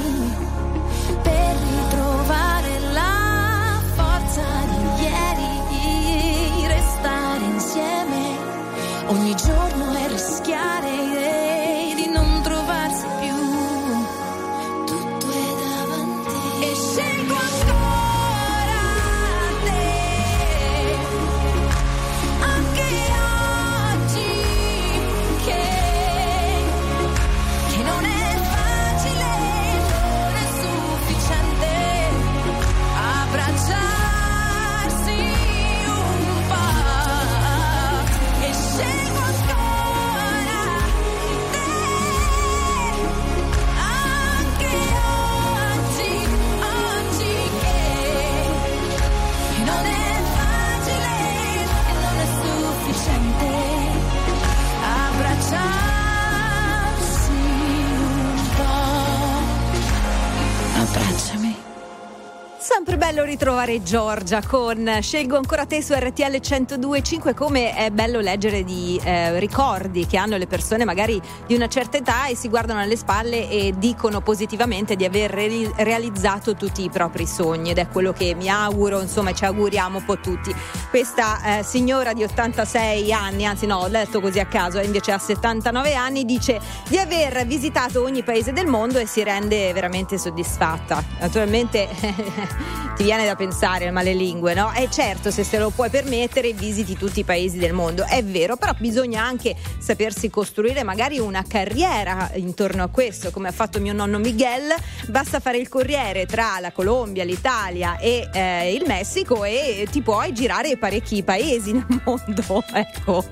bello 63.18 63.32
ritrovare 63.32 63.82
Giorgia 63.82 64.44
con 64.46 65.00
Scelgo 65.02 65.38
ancora 65.38 65.66
te 65.66 65.82
su 65.82 65.94
RTL 65.94 66.36
102.5 66.36 67.34
come 67.34 67.74
è 67.74 67.90
bello 67.90 68.20
leggere 68.20 68.64
di 68.64 69.02
eh, 69.04 69.40
ricordi 69.40 70.06
che 70.06 70.18
hanno 70.18 70.38
le 70.38 70.46
persone 70.46 70.86
magari 70.86 71.20
di 71.48 71.56
una 71.56 71.68
certa 71.68 71.98
età 71.98 72.28
e 72.28 72.36
si 72.36 72.48
guardano 72.48 72.80
alle 72.80 72.96
spalle 72.96 73.50
e 73.50 73.74
dicono 73.76 74.22
positivamente 74.22 74.96
di 74.96 75.04
aver 75.04 75.32
re- 75.32 75.72
realizzato 75.78 76.54
tutti 76.54 76.84
i 76.84 76.92
propri 76.92 77.26
sogni 77.26 77.72
ed 77.72 77.80
è 77.80 77.88
quello 77.88 78.14
che 78.14 78.36
mi 78.36 78.50
auguro, 78.50 79.02
insomma 79.02 79.34
ci 79.34 79.46
auguriamo 79.46 79.98
un 79.98 80.06
po' 80.06 80.20
tutti. 80.20 80.54
Questa 80.92 81.60
eh, 81.60 81.64
signora 81.64 82.14
di 82.14 82.24
86 82.24 83.12
anni, 83.12 83.48
anzi 83.48 83.66
no, 83.66 83.78
ho 83.78 83.88
letto 83.88 84.22
così 84.22 84.40
a 84.40 84.46
caso, 84.46 84.80
invece 84.80 85.12
ha 85.12 85.18
79 85.18 85.96
anni, 85.96 86.24
dice 86.24 86.60
di 86.88 87.00
aver 87.00 87.48
visitato 87.48 88.04
ogni 88.04 88.22
paese 88.22 88.54
del 88.54 88.68
mondo 88.68 89.00
e 89.00 89.08
si 89.08 89.24
rende 89.24 89.74
veramente 89.74 90.20
soddisfatta. 90.20 91.04
Naturalmente 91.20 91.88
ti 92.96 93.07
viene 93.08 93.24
da 93.24 93.38
pensare 93.38 93.90
male 93.90 94.14
lingue, 94.14 94.54
no? 94.54 94.74
E 94.74 94.90
certo, 94.92 95.32
se 95.32 95.46
se 95.46 95.58
lo 95.60 95.70
puoi 95.70 95.90
permettere, 95.90 96.52
visiti 96.52 96.98
tutti 96.98 97.22
i 97.22 97.24
paesi 97.24 97.58
del 97.58 97.72
mondo. 97.72 98.04
È 98.04 98.22
vero, 98.22 98.58
però 98.58 98.74
bisogna 98.78 99.24
anche 99.24 99.56
sapersi 99.80 100.30
costruire 100.30 100.84
magari 100.84 101.18
una 101.18 101.42
carriera 101.48 102.30
intorno 102.34 102.84
a 102.84 102.90
questo, 102.90 103.32
come 103.32 103.48
ha 103.48 103.54
fatto 103.54 103.80
mio 103.80 103.94
nonno 103.94 104.20
Miguel. 104.20 104.74
Basta 105.08 105.40
fare 105.40 105.58
il 105.58 105.70
corriere 105.70 106.26
tra 106.26 106.60
la 106.60 106.74
Colombia, 106.74 107.24
l'Italia 107.24 107.98
e 107.98 108.28
eh, 108.30 108.74
il 108.74 108.84
Messico 108.86 109.46
e 109.46 109.88
ti 109.90 110.02
puoi 110.02 110.34
girare 110.34 110.76
parecchi 110.76 111.24
paesi 111.24 111.72
nel 111.72 111.86
mondo. 112.04 112.62
Ecco, 112.74 113.24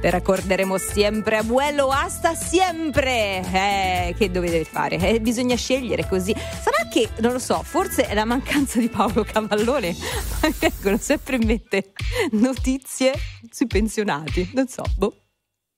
te 0.00 0.08
raccorderemo 0.08 0.78
sempre, 0.78 1.36
abuelo, 1.36 1.90
hasta 1.90 2.34
sempre. 2.34 3.42
Eh, 3.52 4.14
che 4.16 4.30
dovete 4.30 4.64
fare? 4.64 4.96
Eh, 4.96 5.20
bisogna 5.20 5.54
scegliere 5.54 6.08
così. 6.08 6.34
Sarà 6.62 6.75
che, 6.96 7.10
non 7.18 7.32
lo 7.32 7.38
so, 7.38 7.62
forse 7.62 8.06
è 8.06 8.14
la 8.14 8.24
mancanza 8.24 8.78
di 8.78 8.88
Paolo 8.88 9.22
Cavallone. 9.22 9.88
Mi 10.42 10.54
vengono 10.58 10.96
sempre 10.96 11.36
in 11.36 11.44
mente 11.44 11.92
notizie 12.30 13.12
sui 13.50 13.66
pensionati. 13.66 14.50
Non 14.54 14.66
so, 14.66 14.82
boh. 14.96 15.14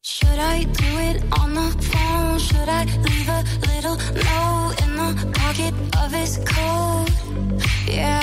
Should 0.00 0.38
I 0.38 0.64
do 0.64 0.98
it 1.00 1.24
on 1.40 1.54
the 1.54 1.84
phone? 1.86 2.38
Should 2.38 2.68
I 2.68 2.84
leave 3.02 3.28
a 3.28 3.42
little 3.66 3.96
note 3.96 4.80
in 4.80 4.94
the 4.94 5.28
pocket 5.32 5.74
of 5.96 6.12
his 6.12 6.38
coat? 6.44 7.10
Yeah, 7.88 8.22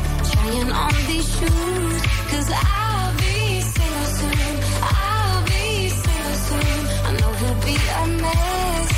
on 0.59 0.93
these 1.07 1.27
shoes. 1.37 2.01
Cause 2.29 2.51
I'll 2.53 3.13
be 3.17 3.61
single 3.61 4.09
soon. 4.19 4.55
I'll 4.83 5.45
be 5.45 5.89
single 5.89 6.37
soon. 6.47 6.81
I 7.07 7.11
know 7.19 7.31
he'll 7.39 7.61
be 7.65 7.75
a 7.75 8.07
mess 8.21 8.91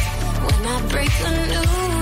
when 0.45 0.67
I 0.67 0.87
break 0.89 1.11
the 1.21 1.31
news. 1.53 1.92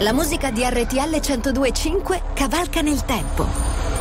La 0.00 0.12
musica 0.12 0.50
di 0.50 0.62
RTL 0.62 1.20
1025 1.20 2.20
cavalca 2.34 2.82
nel 2.82 3.02
tempo. 3.06 3.46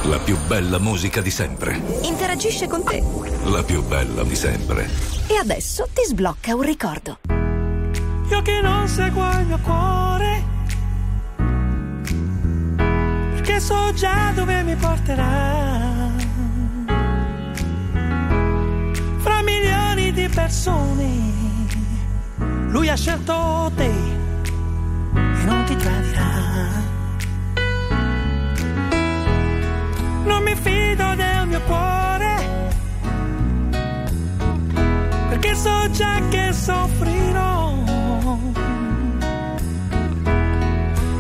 La 0.04 0.20
più 0.20 0.38
bella 0.46 0.78
musica 0.78 1.22
di 1.22 1.32
sempre. 1.32 1.82
Interagisce 2.02 2.68
con 2.68 2.84
te. 2.84 3.02
La 3.46 3.64
più 3.64 3.82
bella 3.82 4.24
di 4.24 4.36
sempre. 4.36 4.90
E 5.28 5.38
adesso 5.38 5.88
ti 5.94 6.04
sblocca 6.06 6.54
un 6.54 6.64
ricordo. 6.64 7.20
Io 8.30 8.42
che 8.42 8.60
non 8.62 8.86
seguo 8.90 9.30
il 9.40 9.46
mio 9.46 9.60
cuore, 9.60 10.44
perché 13.36 13.62
so 13.62 13.94
già 13.94 14.34
dove 14.36 14.64
mi 14.64 14.76
porterà. 14.76 16.12
Fra 19.20 19.42
milioni 19.44 20.12
di 20.12 20.28
persone, 20.28 21.08
lui 22.68 22.90
ha 22.90 22.96
scelto 22.96 23.72
te 23.78 24.15
non 25.46 25.64
ti 25.66 25.76
tradirà. 25.76 26.32
Non 30.26 30.44
mi 30.44 30.56
fido 30.56 31.16
del 31.16 31.48
mio 31.48 31.62
cuore, 31.62 32.70
perché 35.30 35.56
so 35.56 35.90
già 35.92 36.20
che 36.30 36.52
soffrirò. 36.52 37.74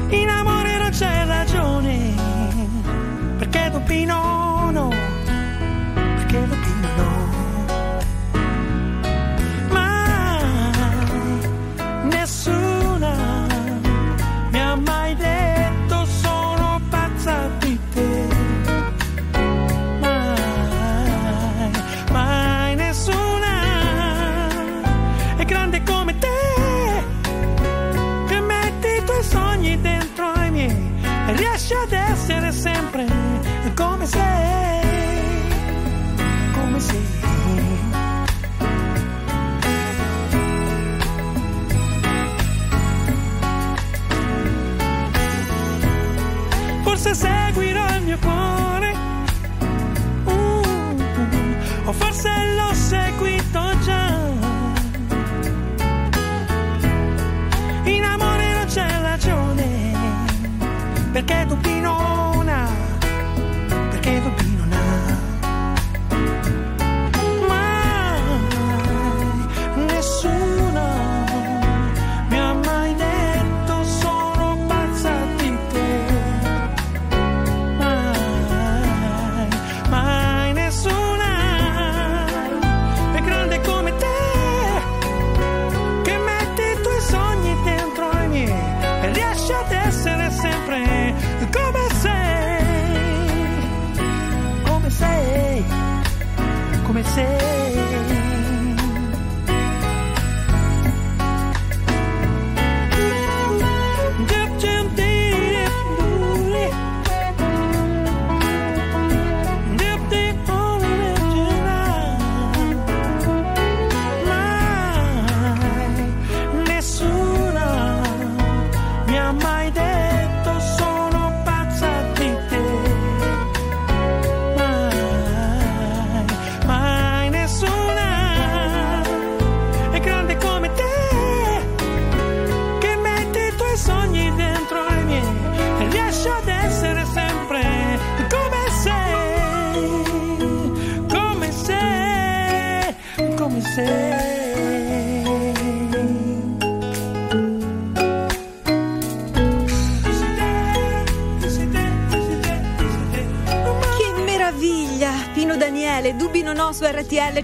In 0.09 0.30
amore 0.30 0.78
non 0.78 0.89
c'è 0.89 1.26
ragione, 1.26 2.13
perché 3.38 3.69
Dopino 3.71 4.71
no, 4.71 4.88
perché 4.88 4.95
forse 52.26 52.53
l'ho 52.55 52.73
seguito 52.73 53.80
già. 53.84 54.17
In 57.84 58.03
amore 58.03 58.53
non 58.53 58.65
c'è 58.65 58.88
ragione, 59.01 59.93
perché 61.11 61.45
tu 61.47 61.57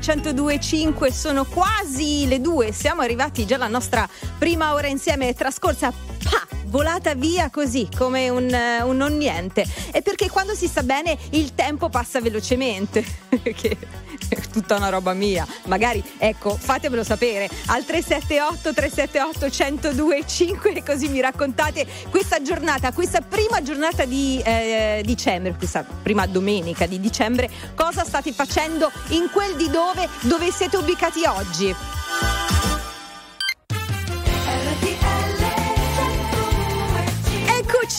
102.5, 0.01 1.11
sono 1.11 1.45
quasi 1.45 2.27
le 2.27 2.41
due, 2.41 2.71
siamo 2.71 3.01
arrivati 3.01 3.45
già 3.45 3.55
alla 3.55 3.67
nostra 3.67 4.09
prima 4.39 4.73
ora 4.73 4.87
insieme, 4.87 5.29
è 5.29 5.35
trascorsa 5.35 5.91
pa, 5.91 6.47
volata 6.65 7.13
via 7.13 7.51
così 7.51 7.87
come 7.95 8.27
un, 8.29 8.51
un 8.83 8.97
non 8.97 9.15
niente. 9.15 9.63
E 9.91 10.01
perché 10.01 10.27
quando 10.27 10.55
si 10.55 10.67
sta 10.67 10.81
bene 10.81 11.15
il 11.31 11.53
tempo 11.53 11.89
passa 11.89 12.19
velocemente. 12.19 13.05
tutta 14.51 14.75
una 14.75 14.89
roba 14.89 15.13
mia. 15.13 15.45
Magari, 15.65 16.03
ecco, 16.17 16.55
fatemelo 16.55 17.03
sapere 17.03 17.49
al 17.67 17.83
378 17.85 18.73
378 18.73 19.93
1025 19.93 20.83
così 20.83 21.07
mi 21.09 21.21
raccontate 21.21 21.85
questa 22.09 22.41
giornata, 22.41 22.91
questa 22.91 23.21
prima 23.21 23.61
giornata 23.61 24.05
di 24.05 24.41
eh, 24.43 25.01
dicembre, 25.05 25.55
questa 25.55 25.83
prima 25.83 26.25
domenica 26.25 26.85
di 26.85 26.99
dicembre, 26.99 27.49
cosa 27.75 28.03
state 28.03 28.31
facendo 28.31 28.91
in 29.09 29.29
quel 29.31 29.55
di 29.55 29.69
dove, 29.69 30.07
dove 30.21 30.51
siete 30.51 30.77
ubicati 30.77 31.23
oggi? 31.25 32.50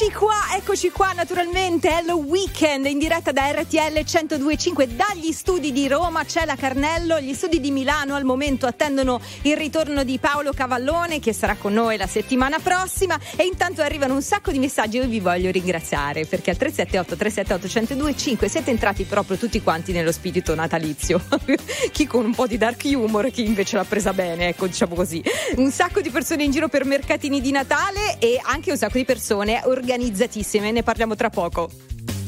Eccoci 0.02 0.18
qua, 0.18 0.56
eccoci 0.56 0.90
qua 0.90 1.12
naturalmente, 1.12 1.88
Hello 1.88 2.16
Weekend 2.16 2.86
in 2.86 2.98
diretta 2.98 3.30
da 3.30 3.52
RTL 3.52 3.76
102.5 3.76 4.86
dagli 4.86 5.30
studi 5.30 5.70
di 5.70 5.86
Roma, 5.86 6.24
c'è 6.24 6.44
la 6.44 6.56
Carnello, 6.56 7.20
gli 7.20 7.32
studi 7.34 7.60
di 7.60 7.70
Milano 7.70 8.16
al 8.16 8.24
momento 8.24 8.66
attendono 8.66 9.20
il 9.42 9.56
ritorno 9.56 10.02
di 10.02 10.18
Paolo 10.18 10.52
Cavallone 10.52 11.20
che 11.20 11.32
sarà 11.32 11.54
con 11.54 11.72
noi 11.74 11.96
la 11.96 12.08
settimana 12.08 12.58
prossima. 12.58 13.16
E 13.36 13.44
intanto 13.44 13.80
arrivano 13.82 14.14
un 14.14 14.22
sacco 14.22 14.50
di 14.50 14.58
messaggi 14.58 14.96
io 14.96 15.06
vi 15.06 15.20
voglio 15.20 15.52
ringraziare 15.52 16.26
perché 16.26 16.50
al 16.50 16.56
378 16.56 17.16
378 17.16 17.94
1025 17.94 18.48
siete 18.48 18.70
entrati 18.72 19.04
proprio 19.04 19.36
tutti 19.36 19.62
quanti 19.62 19.92
nello 19.92 20.10
spirito 20.10 20.52
natalizio, 20.56 21.22
chi 21.92 22.08
con 22.08 22.24
un 22.24 22.34
po' 22.34 22.48
di 22.48 22.58
dark 22.58 22.82
humor, 22.86 23.30
chi 23.30 23.44
invece 23.44 23.76
l'ha 23.76 23.84
presa 23.84 24.12
bene, 24.12 24.48
ecco 24.48 24.66
diciamo 24.66 24.96
così, 24.96 25.22
un 25.58 25.70
sacco 25.70 26.00
di 26.00 26.10
persone 26.10 26.42
in 26.42 26.50
giro 26.50 26.66
per 26.66 26.84
mercatini 26.84 27.40
di 27.40 27.52
Natale 27.52 28.18
e 28.18 28.40
anche 28.42 28.72
un 28.72 28.76
sacco 28.76 28.98
di 28.98 29.04
persone 29.04 29.60
organizzatissime, 29.92 30.72
ne 30.72 30.82
parliamo 30.82 31.14
tra 31.14 31.28
poco. 31.28 31.70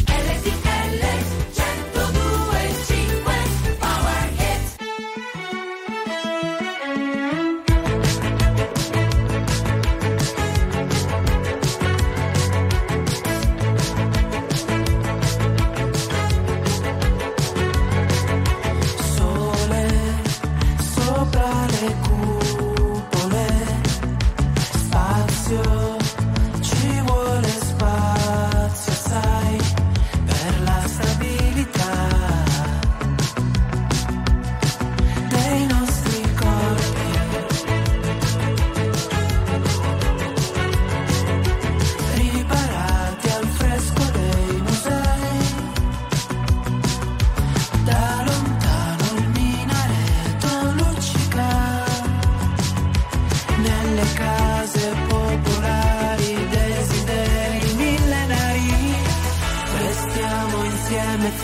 Sole 0.05 1.44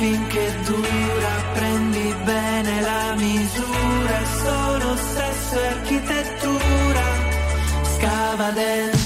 finché 0.00 0.56
dura, 0.64 1.32
prendi 1.52 2.14
bene 2.24 2.80
la 2.80 3.14
misura, 3.16 4.18
è 4.18 4.26
solo 4.42 4.96
sesso 4.96 5.60
e 5.60 5.66
architettura. 5.66 7.04
Scava 7.82 8.50
dentro 8.52 8.99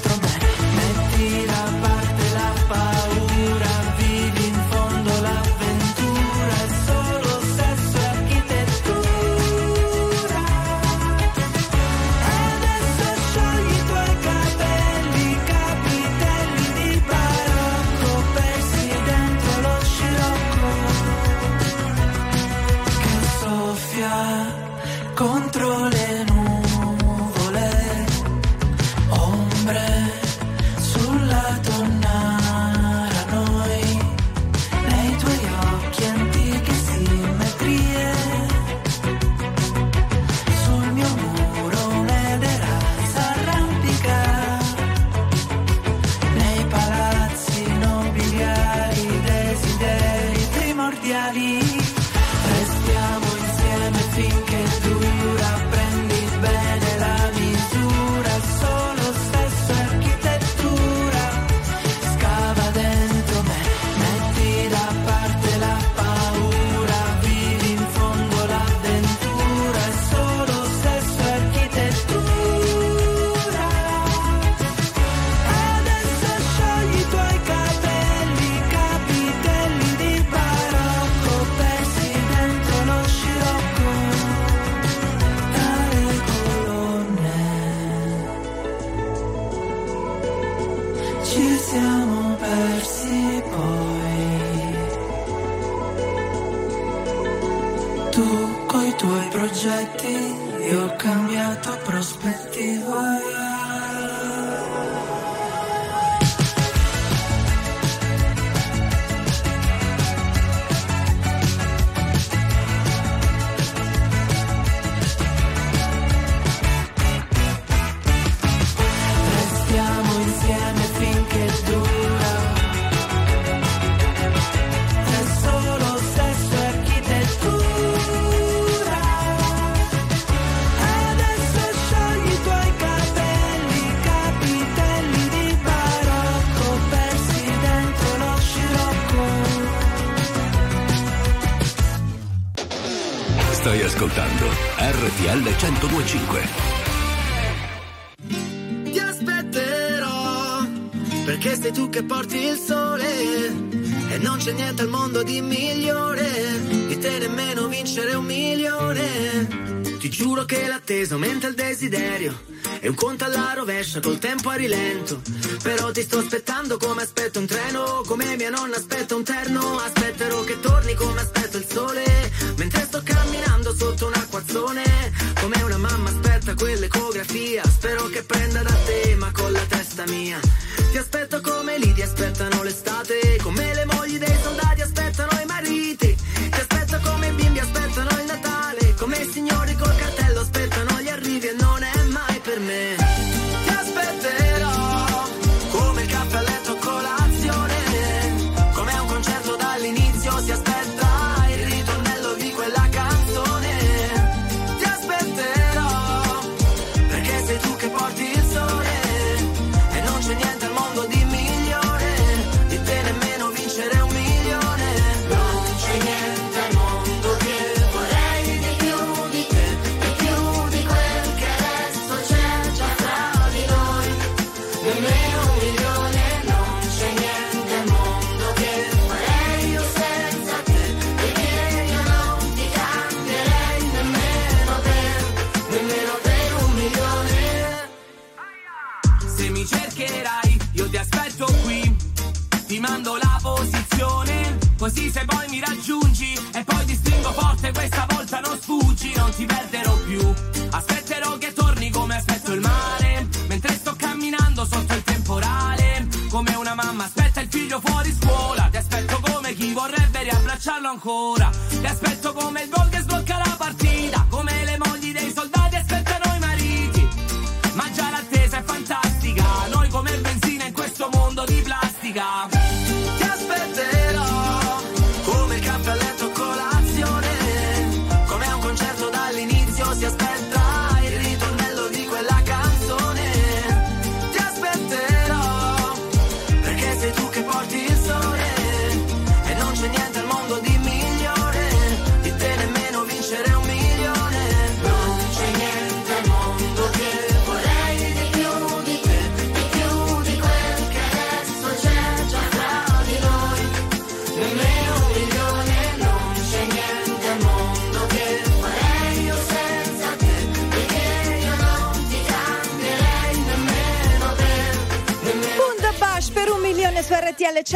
col 164.01 164.19
tempo 164.19 164.49
a 164.49 164.55
rilento, 164.55 165.21
però 165.63 165.91
ti 165.91 166.03
sto 166.03 166.19
aspettando. 166.19 166.54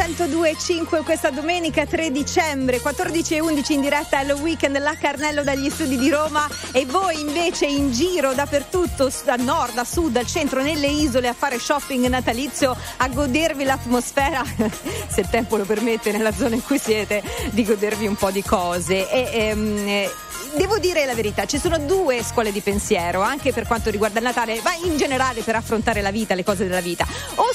102.5 0.09 1.03
questa 1.03 1.29
domenica 1.29 1.85
3 1.85 2.09
dicembre 2.09 2.81
14.11 2.81 3.73
in 3.73 3.81
diretta 3.81 4.17
al 4.17 4.31
weekend 4.31 4.79
la 4.79 4.95
Carnello 4.97 5.43
dagli 5.43 5.69
studi 5.69 5.97
di 5.97 6.09
Roma. 6.09 6.49
E 6.71 6.87
voi 6.87 7.19
invece 7.19 7.67
in 7.67 7.91
giro 7.91 8.33
dappertutto 8.33 9.11
a 9.27 9.35
nord 9.35 9.77
a 9.77 9.83
sud 9.83 10.17
al 10.17 10.25
centro 10.25 10.63
nelle 10.63 10.87
isole 10.87 11.27
a 11.27 11.33
fare 11.33 11.59
shopping 11.59 12.07
natalizio 12.07 12.75
a 12.97 13.07
godervi 13.07 13.63
l'atmosfera. 13.63 14.43
Se 15.07 15.21
il 15.21 15.29
tempo 15.29 15.57
lo 15.57 15.65
permette 15.65 16.11
nella 16.11 16.33
zona 16.33 16.55
in 16.55 16.63
cui 16.63 16.79
siete 16.79 17.21
di 17.51 17.63
godervi 17.63 18.07
un 18.07 18.15
po' 18.15 18.31
di 18.31 18.41
cose. 18.41 19.07
E, 19.09 19.29
ehm, 19.31 20.09
devo 20.55 20.79
dire 20.79 21.05
la 21.05 21.13
verità, 21.13 21.45
ci 21.45 21.59
sono 21.59 21.77
due 21.77 22.23
scuole 22.23 22.51
di 22.51 22.61
pensiero, 22.61 23.21
anche 23.21 23.53
per 23.53 23.67
quanto 23.67 23.89
riguarda 23.89 24.19
il 24.19 24.25
Natale, 24.25 24.59
ma 24.63 24.73
in 24.83 24.97
generale 24.97 25.41
per 25.41 25.55
affrontare 25.55 26.01
la 26.01 26.11
vita, 26.11 26.33
le 26.33 26.43
cose 26.43 26.63
della 26.63 26.81
vita 26.81 27.05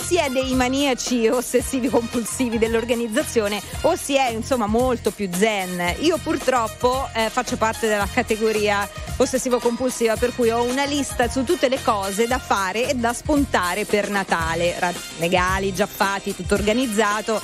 si 0.05 0.19
è 0.19 0.29
dei 0.29 0.53
maniaci 0.55 1.29
ossessivi 1.29 1.89
compulsivi 1.89 2.59
dell'organizzazione 2.59 3.63
o 3.83 3.97
si 3.97 4.17
è 4.17 4.29
insomma 4.29 4.67
molto 4.67 5.11
più 5.11 5.31
zen. 5.33 5.95
Io 6.01 6.19
purtroppo 6.19 7.09
eh, 7.15 7.31
faccio 7.31 7.57
parte 7.57 7.89
della 7.89 8.07
categoria 8.13 8.87
ossessivo 9.17 9.59
compulsiva 9.59 10.17
per 10.17 10.35
cui 10.35 10.51
ho 10.51 10.63
una 10.63 10.85
lista 10.85 11.27
su 11.31 11.43
tutte 11.45 11.71
le 11.71 11.83
cose 11.83 12.27
da 12.27 12.39
fare 12.39 12.91
e 12.91 12.95
da 12.95 13.15
spuntare 13.15 13.87
per 13.87 14.11
Natale, 14.11 14.77
regali 15.19 15.73
già 15.73 15.87
fatti, 15.87 16.37
tutto 16.37 16.53
organizzato 16.53 17.41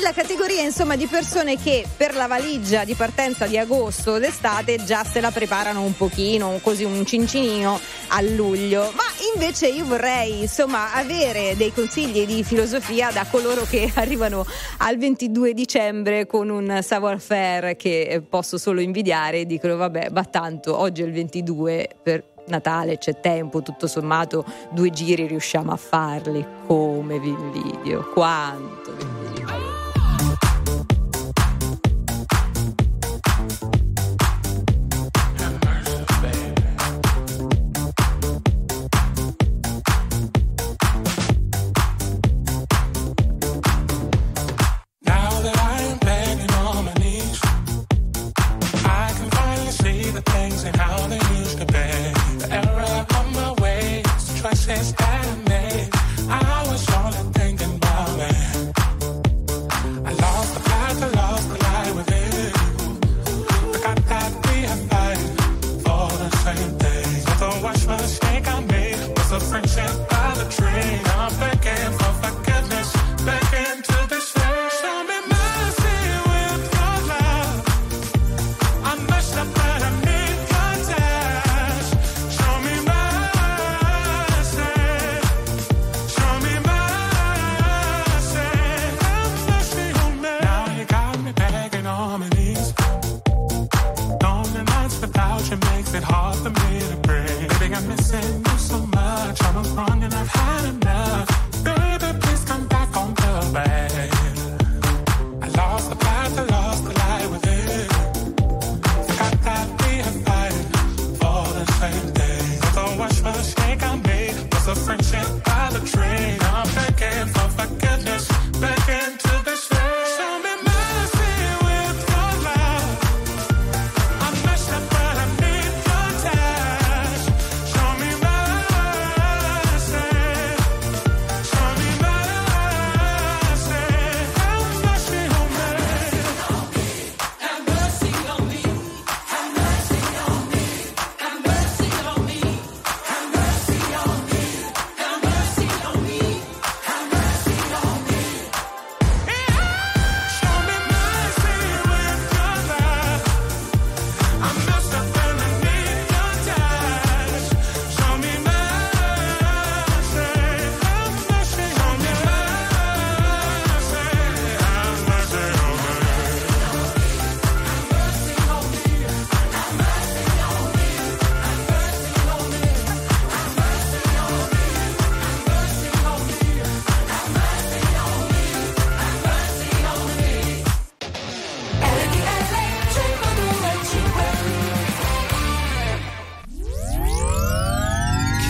quella 0.00 0.14
categoria 0.14 0.62
insomma 0.62 0.96
di 0.96 1.06
persone 1.06 1.58
che 1.58 1.84
per 1.94 2.14
la 2.14 2.26
valigia 2.26 2.84
di 2.84 2.94
partenza 2.94 3.46
di 3.46 3.58
agosto 3.58 4.18
d'estate 4.18 4.82
già 4.82 5.04
se 5.04 5.20
la 5.20 5.30
preparano 5.30 5.82
un 5.82 5.94
pochino, 5.94 6.58
così 6.62 6.84
un 6.84 7.04
cincinino 7.04 7.78
a 8.08 8.22
luglio. 8.22 8.92
Ma 8.94 9.02
invece 9.34 9.68
io 9.68 9.84
vorrei 9.84 10.40
insomma 10.40 10.94
avere 10.94 11.54
dei 11.54 11.70
consigli 11.74 12.24
di 12.24 12.42
filosofia 12.42 13.10
da 13.10 13.26
coloro 13.30 13.66
che 13.68 13.92
arrivano 13.96 14.46
al 14.78 14.96
22 14.96 15.52
dicembre 15.52 16.24
con 16.24 16.48
un 16.48 16.80
savoir-faire 16.82 17.76
che 17.76 18.22
posso 18.26 18.56
solo 18.56 18.80
invidiare 18.80 19.40
e 19.40 19.44
dicono 19.44 19.76
vabbè, 19.76 20.08
ma 20.12 20.24
tanto 20.24 20.78
oggi 20.78 21.02
è 21.02 21.04
il 21.04 21.12
22 21.12 21.88
per 22.02 22.24
Natale 22.46 22.96
c'è 22.96 23.20
tempo, 23.20 23.60
tutto 23.60 23.86
sommato 23.86 24.46
due 24.70 24.88
giri 24.88 25.26
riusciamo 25.26 25.72
a 25.72 25.76
farli. 25.76 26.44
Come 26.66 27.18
vi 27.18 27.28
invidio, 27.28 28.10
quanto 28.14 28.94
vi 28.96 29.02
invidio. 29.02 29.19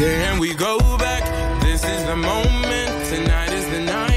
Can 0.00 0.38
we 0.38 0.54
go 0.54 0.78
back? 0.96 1.60
This 1.60 1.84
is 1.84 2.04
the 2.06 2.16
moment. 2.16 3.06
Tonight 3.10 3.52
is 3.52 3.68
the 3.68 3.80
night. 3.80 4.09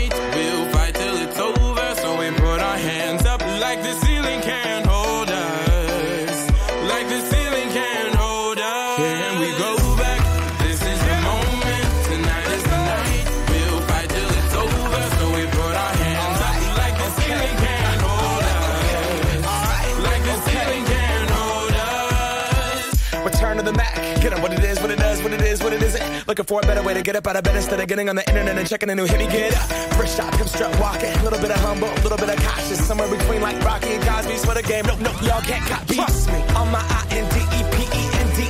Looking 26.43 26.57
for 26.57 26.61
a 26.61 26.67
better 26.67 26.83
way 26.85 26.93
to 26.93 27.01
get 27.01 27.15
up 27.15 27.25
out 27.25 27.37
of 27.37 27.43
bed 27.45 27.55
instead 27.55 27.79
of 27.79 27.87
getting 27.87 28.09
on 28.09 28.17
the 28.17 28.27
internet 28.27 28.57
and 28.57 28.67
checking 28.67 28.89
a 28.89 28.95
new 28.95 29.05
hit. 29.05 29.17
Me 29.17 29.27
get 29.27 29.55
up. 29.55 29.63
First 29.95 30.17
shot, 30.17 30.33
come 30.33 30.47
strut 30.47 30.77
walking. 30.77 31.15
A 31.15 31.23
little 31.23 31.39
bit 31.39 31.51
of 31.51 31.59
humble, 31.63 31.87
a 31.87 32.01
little 32.03 32.17
bit 32.17 32.27
of 32.27 32.35
cautious. 32.43 32.85
Somewhere 32.85 33.07
between 33.07 33.41
like 33.41 33.63
Rocky 33.63 33.95
and 33.95 34.03
Cosby's 34.03 34.43
for 34.43 34.53
the 34.53 34.61
game. 34.61 34.83
Nope, 34.85 34.99
nope, 34.99 35.21
y'all 35.23 35.39
can't 35.39 35.63
copy. 35.63 35.95
Trust 35.95 36.27
me. 36.27 36.43
On 36.59 36.69
my 36.69 36.83
I-N-D-E-P-E-N-D-E-N-T 36.83 38.43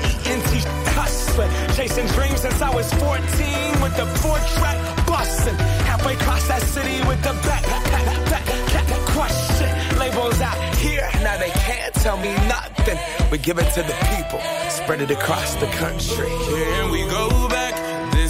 hustling. 0.97 1.51
Chasing 1.77 2.07
dreams 2.17 2.41
since 2.41 2.59
I 2.63 2.73
was 2.73 2.91
14 2.95 3.13
with 3.85 3.95
the 3.95 4.07
four 4.25 4.41
track 4.57 5.05
busting. 5.05 5.53
Halfway 5.85 6.15
across 6.15 6.47
that 6.47 6.63
city 6.63 6.97
with 7.05 7.21
the 7.21 7.33
back, 7.45 7.61
back, 7.61 7.85
back, 7.93 8.05
back, 8.25 8.45
back, 8.73 8.87
question. 9.13 9.69
Labels 9.99 10.41
out 10.41 10.57
here, 10.77 11.07
now 11.21 11.37
they 11.37 11.51
can't 11.69 11.93
tell 12.01 12.17
me 12.17 12.33
nothing. 12.49 12.97
We 13.29 13.37
give 13.37 13.59
it 13.59 13.69
to 13.77 13.83
the 13.83 13.93
people, 14.17 14.41
spread 14.69 15.01
it 15.01 15.11
across 15.11 15.53
the 15.55 15.67
country. 15.77 16.25
Can 16.25 16.89
we 16.89 17.03
go 17.05 17.29
back? 17.49 17.82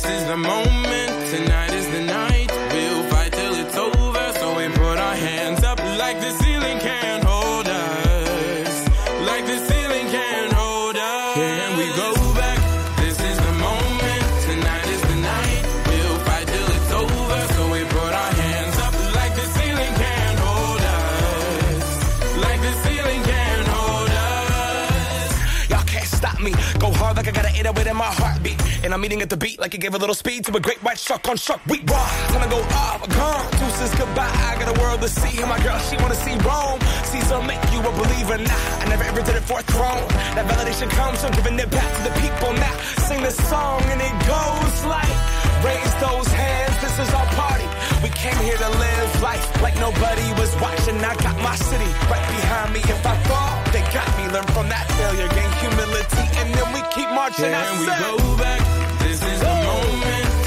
This 0.04 0.22
is 0.22 0.28
the 0.28 0.36
moment. 0.36 1.12
Tonight 1.30 1.74
is 1.74 1.88
the 1.88 2.02
night. 2.02 2.52
We'll 2.52 3.04
fight 3.10 3.32
till 3.32 3.56
it's 3.56 3.78
over. 3.78 4.34
So 4.34 4.58
we 4.58 4.68
put 4.68 4.98
our 4.98 5.16
hands 5.16 5.64
up 5.64 5.80
like 5.80 6.20
the 6.20 6.43
And 28.94 29.02
I'm 29.02 29.06
eating 29.06 29.24
at 29.24 29.30
the 29.32 29.38
beat 29.38 29.58
like 29.58 29.74
it 29.74 29.82
gave 29.82 29.96
a 29.96 29.98
little 29.98 30.14
speed 30.14 30.46
to 30.46 30.56
a 30.56 30.60
great 30.60 30.78
white 30.84 31.00
shark 31.00 31.28
on 31.28 31.36
shark. 31.36 31.66
We. 31.66 31.82
Time 31.82 32.46
to 32.46 32.50
go 32.54 32.62
off. 32.78 33.02
Gone. 33.10 33.50
Deuces 33.58 33.90
goodbye. 33.98 34.30
I 34.30 34.54
got 34.62 34.70
a 34.70 34.80
world 34.80 35.02
to 35.02 35.10
see. 35.10 35.42
And 35.42 35.50
my 35.50 35.58
girl, 35.66 35.80
she 35.90 35.98
wanna 35.98 36.14
see 36.14 36.38
Rome. 36.46 36.78
Caesar 37.10 37.42
make 37.42 37.58
you 37.74 37.82
a 37.82 37.90
believer. 37.90 38.38
Nah, 38.38 38.54
I 38.54 38.86
never 38.94 39.02
ever 39.10 39.24
did 39.26 39.34
it 39.34 39.46
for 39.50 39.58
a 39.58 39.66
throne. 39.66 40.06
That 40.38 40.46
validation 40.46 40.94
comes 40.94 41.26
from 41.26 41.34
giving 41.34 41.58
it 41.58 41.72
back 41.74 41.90
to 41.90 42.02
the 42.06 42.14
people. 42.22 42.54
Now 42.54 42.76
sing 43.10 43.24
this 43.26 43.34
song 43.50 43.82
and 43.90 43.98
it 43.98 44.14
goes 44.30 44.78
like, 44.86 45.18
raise 45.66 45.94
those 45.98 46.30
hands. 46.30 46.78
This 46.86 46.94
is 47.02 47.10
our 47.18 47.26
party. 47.34 47.66
We 48.06 48.14
came 48.14 48.38
here 48.46 48.62
to 48.62 48.70
live 48.78 49.10
life 49.26 49.42
like 49.66 49.74
nobody 49.82 50.38
was 50.38 50.54
watching. 50.62 51.02
I 51.02 51.18
got 51.18 51.34
my 51.42 51.58
city 51.58 51.90
right 52.14 52.28
behind 52.30 52.78
me. 52.78 52.82
If 52.86 53.02
I 53.02 53.18
fall, 53.26 53.58
they 53.74 53.82
got 53.90 54.06
me. 54.22 54.30
Learn 54.30 54.46
from 54.54 54.70
that 54.70 54.86
failure, 55.02 55.30
gain 55.34 55.50
humility, 55.66 56.26
and 56.38 56.54
then 56.54 56.68
we 56.78 56.82
keep 56.94 57.10
marching. 57.10 57.58
I 57.58 57.66
Can 57.66 57.80
we 57.82 57.90
go 57.90 58.38
back? 58.38 58.83
This 59.14 59.22
is 59.22 59.40
the 59.42 59.46
moment. 59.46 60.43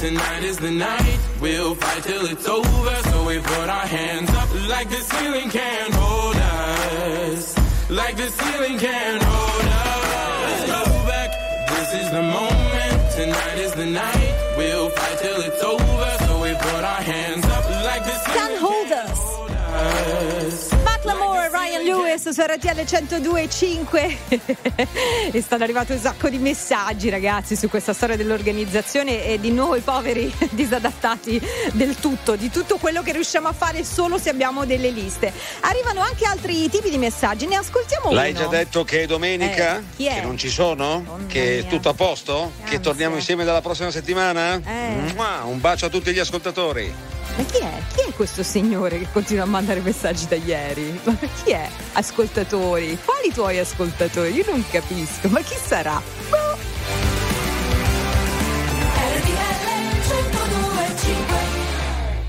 Tonight 0.00 0.44
is 0.44 0.56
the 0.56 0.70
night. 0.70 1.18
We'll 1.42 1.74
fight 1.74 2.02
till 2.04 2.24
it's 2.24 2.48
over. 2.48 2.96
So 3.10 3.26
we 3.26 3.38
put 3.38 3.68
our 3.68 3.86
hands 3.86 4.30
up 4.30 4.48
like 4.66 4.88
the 4.88 4.96
ceiling 4.96 5.50
can't 5.50 5.92
hold 5.92 6.36
us. 6.36 7.90
Like 7.90 8.16
the 8.16 8.30
ceiling 8.30 8.78
can't 8.78 9.22
hold 9.22 9.66
us. 9.68 10.48
Let's 10.48 10.66
go 10.72 10.84
back. 11.04 11.30
This 11.68 11.90
is 12.00 12.10
the 12.12 12.22
moment. 12.22 13.12
Tonight 13.14 13.58
is 13.58 13.72
the 13.74 13.84
night. 13.84 14.54
We'll 14.56 14.88
fight 14.88 15.18
till 15.18 15.40
it's 15.42 15.62
over. 15.62 16.10
So 16.24 16.32
we 16.44 16.54
put 16.54 16.82
our 16.82 17.02
hands 17.12 17.44
up 17.44 17.64
like 17.84 18.02
the 18.02 18.16
ceiling 18.24 18.56
hold 18.56 18.92
us. 18.92 19.20
can't 19.20 19.36
hold 19.36 19.50
us. 19.50 20.70
Macklemore, 20.88 21.52
Ryan 21.52 21.82
Lewis 21.84 22.09
su 22.20 22.28
RTL 22.28 22.68
102.5 22.68 25.32
e 25.32 25.40
stanno 25.40 25.64
arrivando 25.64 25.94
un 25.94 25.98
sacco 25.98 26.28
di 26.28 26.36
messaggi 26.36 27.08
ragazzi 27.08 27.56
su 27.56 27.70
questa 27.70 27.94
storia 27.94 28.14
dell'organizzazione 28.14 29.24
e 29.24 29.40
di 29.40 29.50
noi 29.50 29.80
poveri 29.80 30.30
disadattati 30.50 31.40
del 31.72 31.96
tutto, 31.96 32.36
di 32.36 32.50
tutto 32.50 32.76
quello 32.76 33.00
che 33.02 33.12
riusciamo 33.12 33.48
a 33.48 33.54
fare 33.54 33.84
solo 33.84 34.18
se 34.18 34.28
abbiamo 34.28 34.66
delle 34.66 34.90
liste. 34.90 35.32
Arrivano 35.60 36.02
anche 36.02 36.26
altri 36.26 36.68
tipi 36.68 36.90
di 36.90 36.98
messaggi, 36.98 37.46
ne 37.46 37.56
ascoltiamo 37.56 38.12
L'hai 38.12 38.32
uno. 38.32 38.40
già 38.40 38.46
detto 38.48 38.84
che 38.84 39.04
è 39.04 39.06
domenica? 39.06 39.78
Eh, 39.78 39.82
chi 39.96 40.04
è? 40.04 40.16
Che 40.16 40.20
non 40.20 40.36
ci 40.36 40.50
sono? 40.50 41.20
che 41.26 41.60
è 41.60 41.66
tutto 41.66 41.88
a 41.88 41.94
posto? 41.94 42.52
Che 42.64 42.80
torniamo 42.80 43.16
insieme 43.16 43.44
dalla 43.44 43.62
prossima 43.62 43.90
settimana? 43.90 44.56
Eh. 44.56 45.12
Mua, 45.14 45.44
un 45.44 45.58
bacio 45.58 45.86
a 45.86 45.88
tutti 45.88 46.12
gli 46.12 46.18
ascoltatori. 46.18 46.92
Ma 47.36 47.44
chi 47.44 47.58
è? 47.58 47.80
Chi 47.94 48.00
è 48.08 48.12
questo 48.12 48.42
signore 48.42 48.98
che 48.98 49.06
continua 49.12 49.44
a 49.44 49.46
mandare 49.46 49.78
messaggi 49.80 50.26
da 50.26 50.34
ieri? 50.34 50.98
Ma 51.04 51.16
chi 51.44 51.52
è? 51.52 51.68
Ascoltatori? 52.10 52.98
Quali 53.04 53.32
tuoi 53.32 53.60
ascoltatori? 53.60 54.32
Io 54.32 54.44
non 54.48 54.64
capisco, 54.68 55.28
ma 55.28 55.40
chi 55.42 55.54
sarà? 55.54 56.02
Boh. 56.28 56.58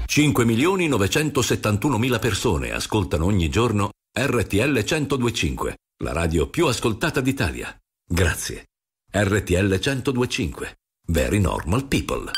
5 0.05 0.45
milioni 0.45 0.87
971 0.87 1.97
mila 1.97 2.19
persone 2.19 2.71
ascoltano 2.71 3.25
ogni 3.25 3.49
giorno 3.49 3.89
RTL 4.15 4.83
1025, 4.85 5.77
la 6.03 6.13
radio 6.13 6.47
più 6.47 6.67
ascoltata 6.67 7.19
d'Italia. 7.19 7.75
Grazie. 8.07 8.65
RTL 9.11 9.79
1025. 9.83 10.75
Very 11.07 11.39
normal 11.39 11.87
people. 11.87 12.31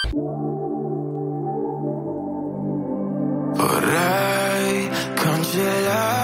Vorrei 3.56 4.89
cancellare 5.14 6.22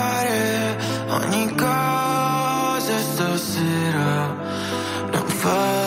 ogni 1.21 1.55
cosa 1.55 2.97
stasera, 2.99 4.35
non 5.11 5.25
farmi 5.27 5.78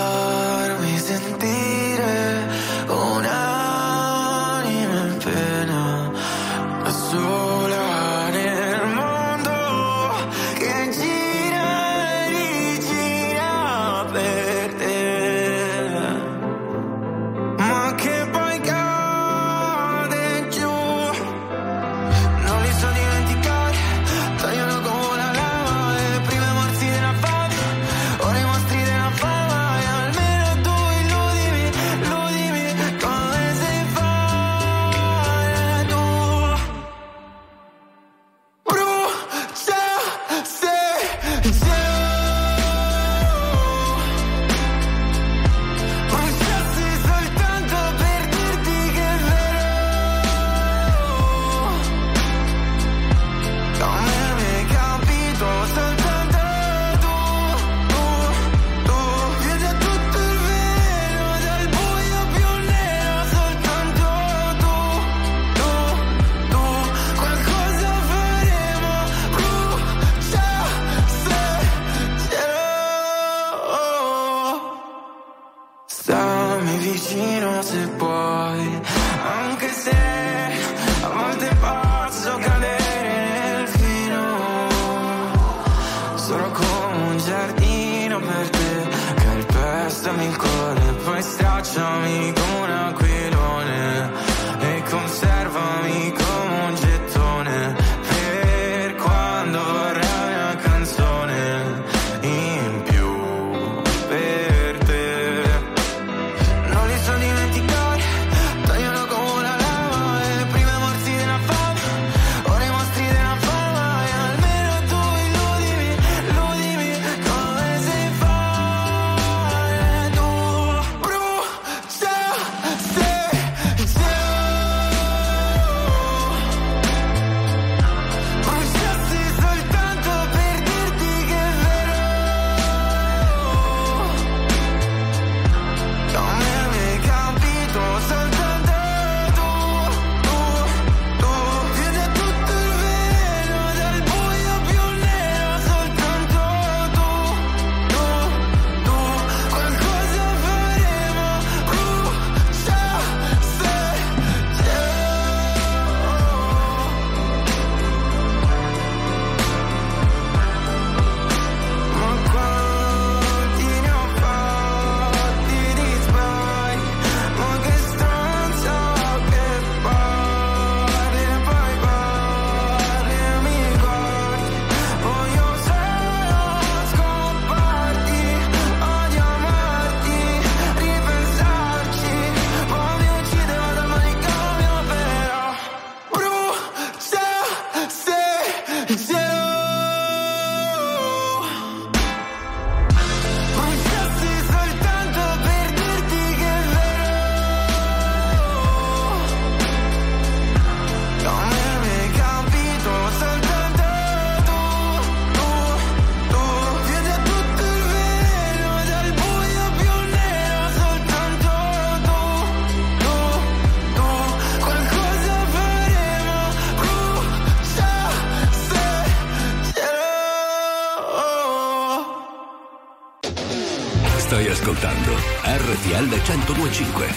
1025. 226.72 227.11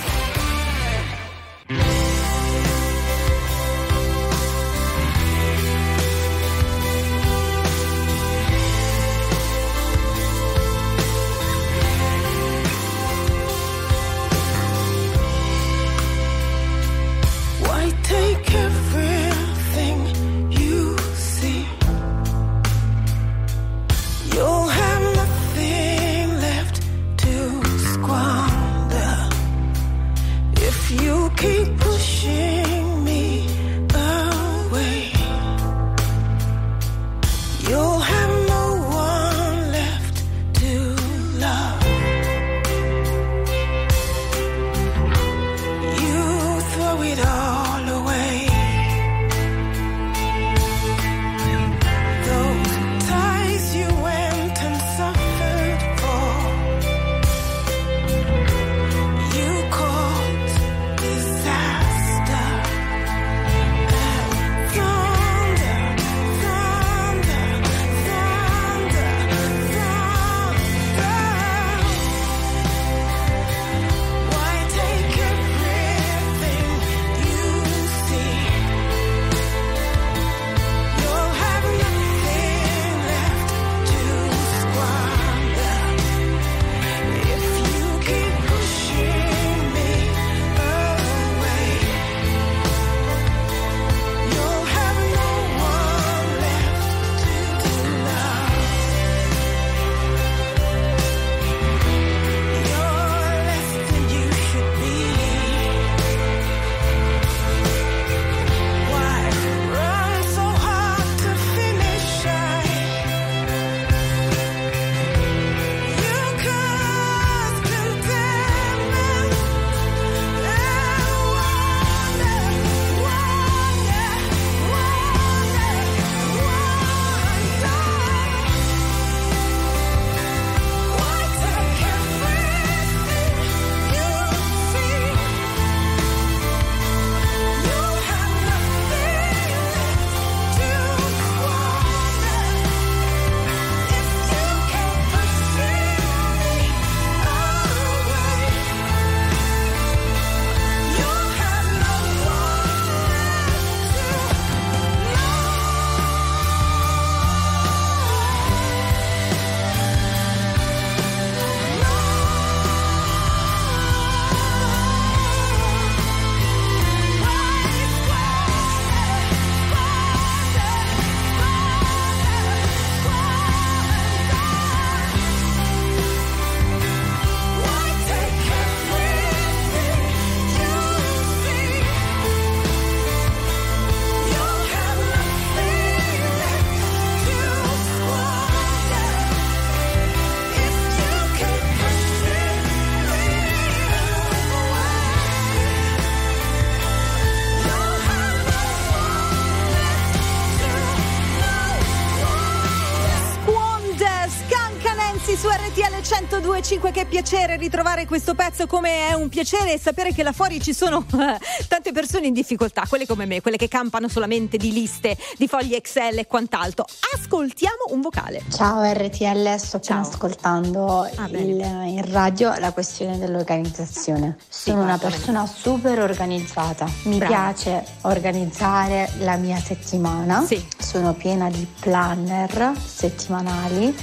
1025 206.46 206.92
che 206.92 207.05
piacere 207.05 207.58
ritrovare 207.58 208.05
questo 208.05 208.36
pezzo 208.36 208.67
come 208.67 209.08
è 209.09 209.13
un 209.13 209.30
piacere 209.30 209.80
sapere 209.80 210.13
che 210.13 210.22
là 210.22 210.32
fuori 210.32 210.62
ci 210.62 210.74
sono 210.74 211.04
eh, 211.13 211.39
tante 211.67 211.92
persone 211.92 212.28
in 212.28 212.34
difficoltà, 212.34 212.84
quelle 212.88 213.08
come 213.08 213.26
me, 213.26 213.42
quelle 213.42 213.58
che 213.58 213.67
campano 213.67 214.08
solamente 214.08 214.55
di 214.58 214.72
liste, 214.72 215.17
di 215.38 215.47
fogli 215.47 215.74
Excel 215.74 216.20
e 216.20 216.28
quant'altro. 216.28 216.86
Ascoltiamo 217.16 217.86
un 217.89 218.01
vocale. 218.01 218.43
Ciao 218.51 218.84
RTL, 218.84 219.55
sto 219.58 219.78
appena 219.78 220.01
ascoltando 220.01 221.09
Ah, 221.16 221.28
il- 221.30 221.59
in 221.88 222.12
radio 222.12 222.54
la 222.59 222.72
questione 222.72 223.17
dell'organizzazione. 223.17 224.38
Sono 224.47 224.84
una 224.84 224.97
guarda, 224.97 225.09
persona 225.09 225.47
super 225.47 226.00
organizzata, 226.00 226.86
mi 227.05 227.17
Brava. 227.17 227.34
piace 227.54 227.84
organizzare 228.01 229.09
la 229.20 229.36
mia 229.38 229.58
settimana, 229.58 230.46
sono 230.78 231.13
piena 231.13 231.50
di 231.50 231.66
planner 231.80 232.74
settimanali 232.86 233.96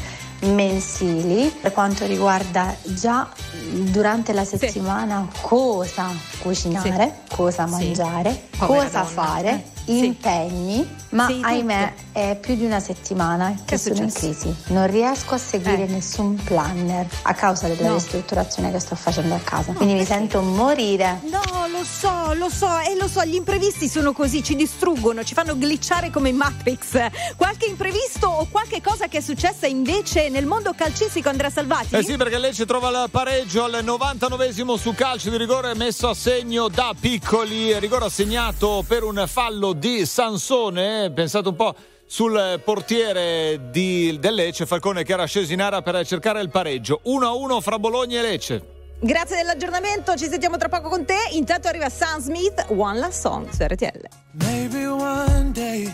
mensili 0.43 1.49
per 1.61 1.73
quanto 1.73 2.05
riguarda 2.07 2.75
già 2.83 3.29
durante 3.71 4.33
la 4.33 4.45
settimana 4.45 5.27
cosa 5.41 6.09
cucinare, 6.41 7.21
cosa 7.35 7.65
Sì. 7.67 7.71
mangiare, 7.71 8.49
Povera 8.57 8.83
cosa 8.85 8.99
donna, 9.03 9.05
fare, 9.11 9.65
Sì. 9.85 10.05
impegni, 10.07 10.89
ma 11.11 11.27
Sì, 11.27 11.35
tutto. 11.35 11.47
ahimè 11.47 11.95
è 12.13 12.39
più 12.41 12.55
di 12.55 12.65
una 12.65 12.81
settimana 12.81 13.53
che, 13.55 13.63
Che 13.65 13.79
sono 13.79 13.97
in 14.03 14.13
crisi. 14.13 14.55
Non 14.67 14.87
riesco 14.87 15.35
a 15.35 15.39
seguire 15.39 15.85
Eh. 15.85 15.87
nessun 15.87 16.35
planner 16.45 17.07
a 17.23 17.35
causa 17.35 17.67
della 17.69 17.89
No. 17.89 17.95
ristrutturazione 17.95 18.71
che 18.71 18.79
sto 18.79 18.95
facendo 18.95 19.35
a 19.35 19.39
casa. 19.39 19.73
Quindi 19.73 19.95
mi 19.95 20.05
sento 20.05 20.41
morire. 20.43 21.21
No, 21.31 21.41
lo 21.69 21.85
so, 21.85 22.33
lo 22.35 22.49
so, 22.49 22.79
e 22.79 22.97
lo 22.97 23.09
so, 23.09 23.25
gli 23.25 23.35
imprevisti 23.35 23.89
sono 23.89 24.13
così, 24.13 24.43
ci 24.43 24.55
distruggono, 24.55 25.25
ci 25.25 25.35
fanno 25.35 25.57
glitchare 25.57 26.11
come 26.11 26.29
in 26.31 26.37
Matrix. 26.37 26.99
Qualche 27.37 27.67
imprevisto 27.67 28.27
o 28.29 28.47
qualche 28.51 28.81
cosa 28.81 29.09
che 29.09 29.19
è 29.19 29.21
successa 29.21 29.67
invece 29.67 30.29
nel 30.29 30.47
mondo 30.47 30.73
calcistico, 30.75 31.29
Andrea 31.29 31.51
Salvati? 31.51 31.95
Eh 31.97 32.03
sì, 32.05 32.17
perché 32.17 32.39
Lecce 32.39 32.67
trova 32.67 32.89
il 32.91 33.11
pareggio 33.11 33.65
al 33.65 33.81
99esimo 33.83 34.77
su 34.79 34.95
calcio 34.95 35.31
di 35.31 35.37
rigore 35.37 35.75
messo 35.75 36.09
a 36.09 36.15
segno 36.15 36.69
da 36.69 36.95
Piccoli. 36.99 37.79
Rigore 37.79 38.05
assegnato 38.07 38.85
per 38.87 39.03
un 39.03 39.25
fallo 39.27 39.72
di 39.73 40.05
Sansone. 40.07 41.11
Pensate 41.13 41.49
un 41.49 41.57
po' 41.57 41.75
sul 42.07 42.61
portiere 42.65 43.71
di- 43.71 44.19
del 44.21 44.35
Lecce, 44.35 44.67
Falcone 44.67 45.03
che 45.03 45.13
era 45.13 45.25
sceso 45.25 45.53
in 45.53 45.63
area 45.63 45.83
per 45.83 46.07
cercare 46.07 46.41
il 46.41 46.51
pareggio. 46.51 47.01
1-1 47.05 47.61
fra 47.61 47.79
Bologna 47.79 48.19
e 48.19 48.23
Lecce. 48.23 48.63
Grazie 49.01 49.37
dell'aggiornamento, 49.37 50.15
ci 50.15 50.29
sentiamo 50.29 50.57
tra 50.57 50.69
poco 50.69 50.89
con 50.89 51.05
te. 51.05 51.17
Intanto 51.33 51.67
arriva 51.69 51.89
Sam 51.89 52.21
Smith, 52.21 52.67
One 52.69 52.99
Last 52.99 53.21
Song 53.21 53.49
su 53.51 53.65
RTL. 53.65 54.07
Maybe 54.33 54.87
one 54.87 55.51
day 55.53 55.93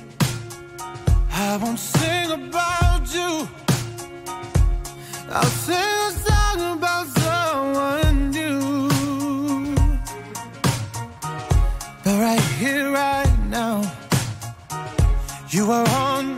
I 1.30 1.56
won't 1.58 1.78
sing 1.78 2.30
about 2.32 3.08
you. 3.14 3.48
I'll 5.30 5.44
sing 5.64 5.76
a 5.76 6.12
song 6.24 6.82
about 6.82 7.06
someone 7.18 8.28
new. 8.30 8.88
But 12.02 12.18
right 12.18 12.40
here, 12.58 12.90
right 12.90 13.27
now, 13.50 13.80
you 15.48 15.70
are 15.72 15.88
on 15.88 16.37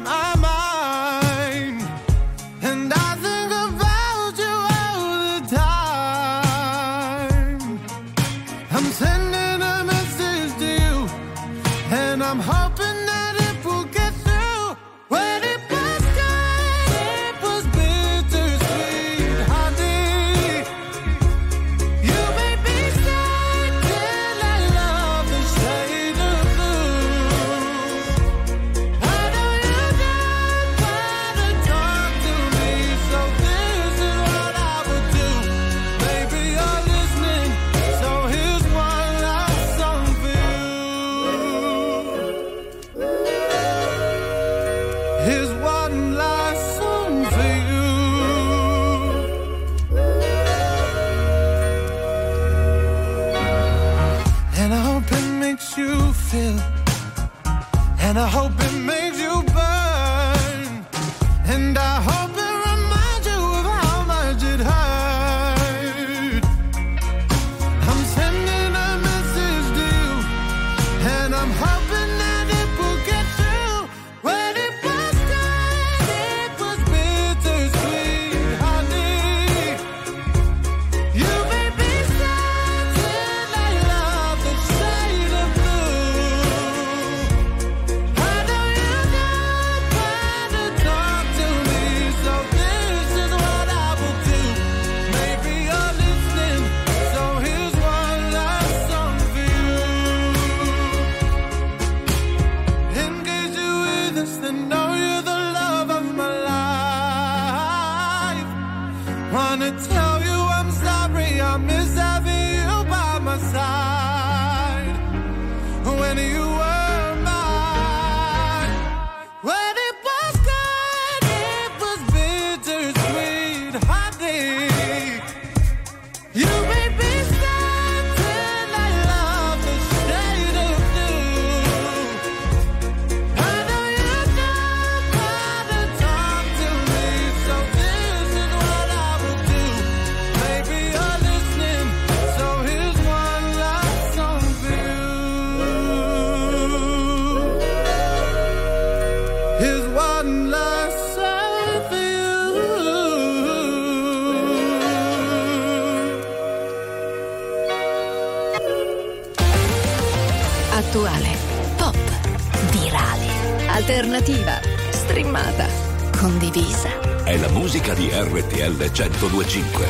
1025. 169.50 169.89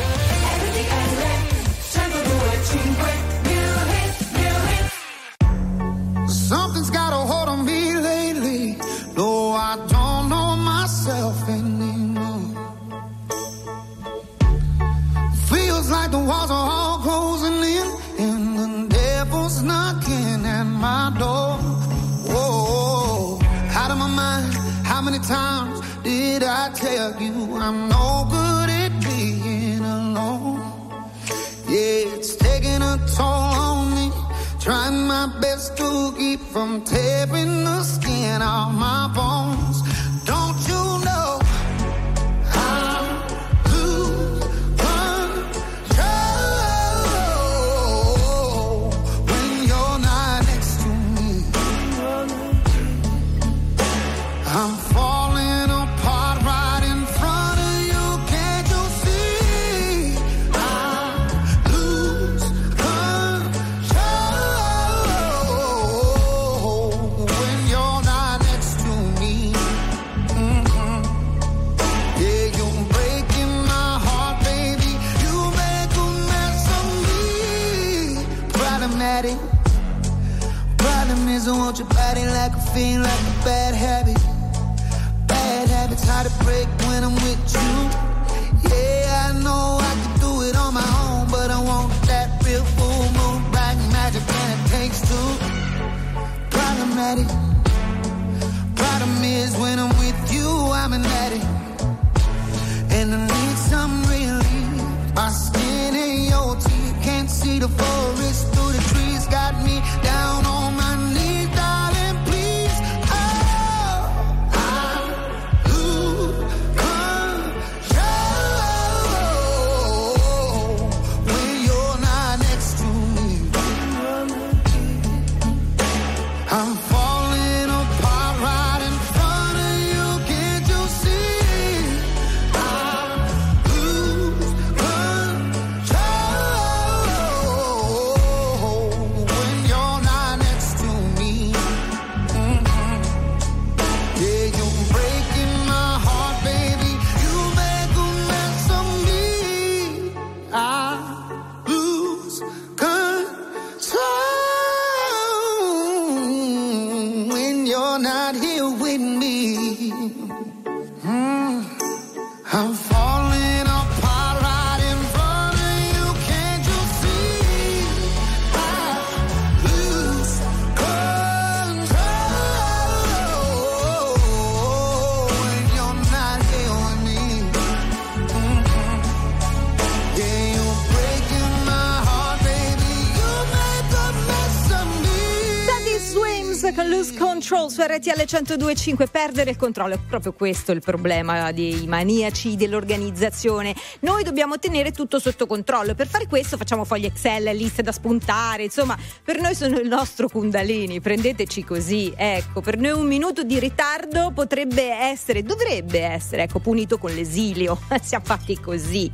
Su 187.71 187.81
RTL 187.81 188.19
102.5 188.19 189.07
perdere 189.09 189.51
il 189.51 189.55
controllo. 189.55 189.93
È 189.93 189.99
proprio 190.05 190.33
questo 190.33 190.73
il 190.73 190.81
problema 190.81 191.53
dei 191.53 191.87
maniaci 191.87 192.57
dell'organizzazione. 192.57 193.73
Noi 194.01 194.23
dobbiamo 194.23 194.59
tenere 194.59 194.91
tutto 194.91 195.19
sotto 195.19 195.47
controllo. 195.47 195.95
Per 195.95 196.05
fare 196.05 196.27
questo 196.27 196.57
facciamo 196.57 196.83
fogli 196.83 197.05
Excel 197.05 197.55
liste 197.55 197.81
da 197.81 197.93
spuntare. 197.93 198.63
Insomma 198.63 198.97
per 199.23 199.39
noi 199.39 199.55
sono 199.55 199.79
il 199.79 199.87
nostro 199.87 200.27
Kundalini. 200.27 200.99
Prendeteci 200.99 201.63
così 201.63 202.11
ecco. 202.13 202.59
Per 202.59 202.77
noi 202.77 202.91
un 202.91 203.07
minuto 203.07 203.43
di 203.43 203.57
ritardo 203.57 204.31
potrebbe 204.31 204.91
essere 204.91 205.41
dovrebbe 205.41 206.01
essere 206.01 206.43
ecco 206.43 206.59
punito 206.59 206.97
con 206.97 207.13
l'esilio. 207.13 207.79
Siamo 208.03 208.25
fatti 208.25 208.59
così. 208.59 209.09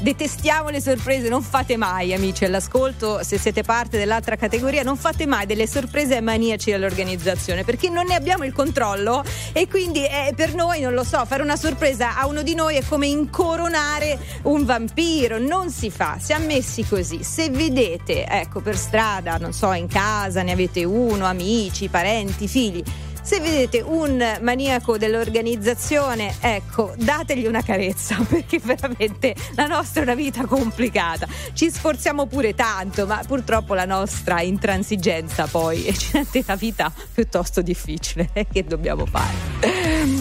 Detestiamo 0.00 0.68
le 0.68 0.80
sorprese 0.80 1.28
non 1.28 1.42
fate 1.42 1.76
mai 1.76 2.14
amici 2.14 2.44
all'ascolto. 2.44 3.24
Se 3.24 3.36
siete 3.36 3.64
parte 3.64 3.98
dell'altra 3.98 4.36
categoria 4.36 4.84
non 4.84 4.96
fate 4.96 5.26
mai 5.26 5.44
delle 5.44 5.66
sorprese 5.66 6.14
ai 6.14 6.22
maniaci 6.22 6.70
dell'organizzazione 6.70 7.64
perché 7.64 7.88
non 7.96 8.04
ne 8.08 8.14
abbiamo 8.14 8.44
il 8.44 8.52
controllo 8.52 9.24
e 9.54 9.66
quindi 9.68 10.04
eh, 10.04 10.34
per 10.36 10.54
noi 10.54 10.80
non 10.80 10.92
lo 10.92 11.02
so 11.02 11.24
fare 11.24 11.42
una 11.42 11.56
sorpresa 11.56 12.18
a 12.18 12.26
uno 12.26 12.42
di 12.42 12.54
noi 12.54 12.76
è 12.76 12.82
come 12.86 13.06
incoronare 13.06 14.18
un 14.42 14.66
vampiro. 14.66 15.38
Non 15.38 15.70
si 15.70 15.90
fa 15.90 16.18
siamo 16.20 16.44
messi 16.44 16.86
così. 16.86 17.24
Se 17.24 17.48
vedete 17.48 18.26
ecco 18.26 18.60
per 18.60 18.76
strada 18.76 19.38
non 19.38 19.54
so 19.54 19.72
in 19.72 19.88
casa 19.88 20.42
ne 20.42 20.52
avete 20.52 20.84
uno 20.84 21.24
amici 21.24 21.88
parenti 21.88 22.46
figli 22.46 22.84
se 23.26 23.40
vedete 23.40 23.80
un 23.80 24.38
maniaco 24.40 24.96
dell'organizzazione, 24.96 26.36
ecco, 26.38 26.94
dategli 26.96 27.46
una 27.46 27.60
carezza 27.60 28.14
perché 28.22 28.60
veramente 28.62 29.34
la 29.56 29.66
nostra 29.66 30.02
è 30.02 30.04
una 30.04 30.14
vita 30.14 30.46
complicata. 30.46 31.26
Ci 31.52 31.68
sforziamo 31.68 32.26
pure 32.26 32.54
tanto, 32.54 33.04
ma 33.04 33.20
purtroppo 33.26 33.74
la 33.74 33.84
nostra 33.84 34.42
intransigenza 34.42 35.48
poi 35.48 35.82
ci 35.98 36.10
rende 36.12 36.44
la 36.46 36.54
vita 36.54 36.92
piuttosto 37.12 37.62
difficile. 37.62 38.30
Che 38.56 38.64
dobbiamo 38.64 39.06
fare? 39.06 39.34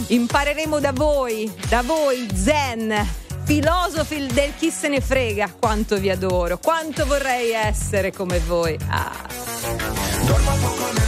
Impareremo 0.07 0.79
da 0.79 0.91
voi, 0.91 1.49
da 1.69 1.83
voi 1.83 2.27
zen 2.33 3.07
filosofi 3.43 4.25
del 4.33 4.53
chi 4.57 4.71
se 4.71 4.87
ne 4.87 4.99
frega, 4.99 5.53
quanto 5.59 5.99
vi 5.99 6.09
adoro, 6.09 6.57
quanto 6.57 7.05
vorrei 7.05 7.51
essere 7.51 8.11
come 8.11 8.39
voi. 8.39 8.75
Ah. 8.87 11.04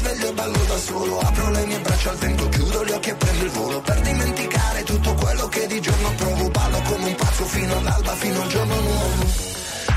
Sveglio 0.00 0.28
e 0.28 0.32
ballo 0.32 0.64
da 0.64 0.78
solo. 0.78 1.18
Apro 1.20 1.50
le 1.50 1.66
mie 1.66 1.78
braccia 1.80 2.10
al 2.10 2.16
vento, 2.16 2.48
chiudo 2.48 2.84
gli 2.84 2.90
occhi 2.90 3.10
e 3.10 3.14
prendo 3.14 3.44
il 3.44 3.50
volo. 3.50 3.80
Per 3.80 4.00
dimenticare 4.00 4.82
tutto 4.84 5.14
quello 5.14 5.48
che 5.48 5.66
di 5.66 5.80
giorno 5.80 6.10
provo. 6.16 6.50
Ballo 6.50 6.80
come 6.82 7.04
un 7.04 7.14
pazzo 7.14 7.44
fino 7.44 7.76
all'alba, 7.76 8.12
fino 8.14 8.42
al 8.42 8.48
giorno 8.48 8.80
nuovo. 8.80 9.48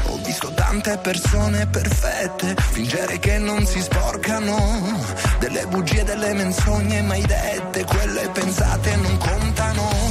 Ho 0.08 0.18
visto 0.24 0.54
tante 0.54 0.98
persone 0.98 1.68
perfette, 1.68 2.56
fingere 2.72 3.20
che 3.20 3.38
non 3.38 3.66
si 3.66 3.82
sporcano. 3.82 4.58
Delle 5.40 5.66
bugie, 5.68 6.04
delle 6.04 6.34
menzogne 6.34 7.02
mai 7.02 7.22
dette, 7.26 7.86
quelle 7.86 8.30
pensate 8.34 8.96
non 8.98 9.18
contano. 9.18 10.03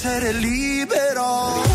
Essere 0.00 0.32
libero. 0.32 1.69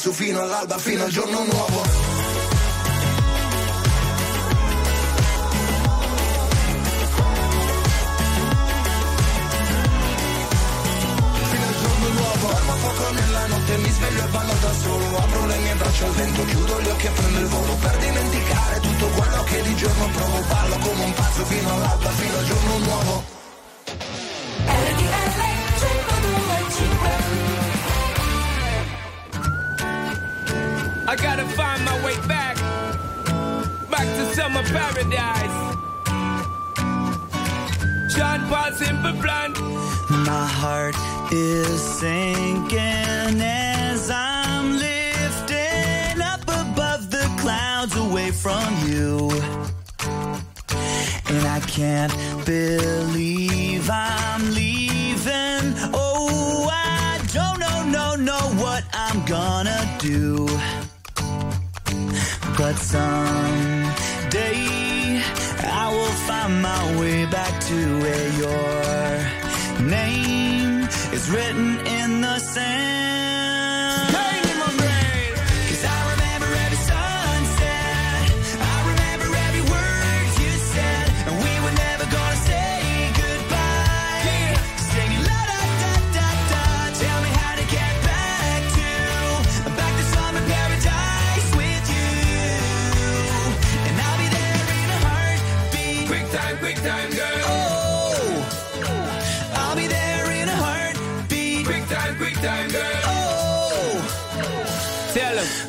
Pazzo 0.00 0.12
fino 0.14 0.40
all'alba, 0.40 0.78
fino 0.78 1.04
al 1.04 1.10
giorno 1.10 1.44
nuovo 1.44 1.69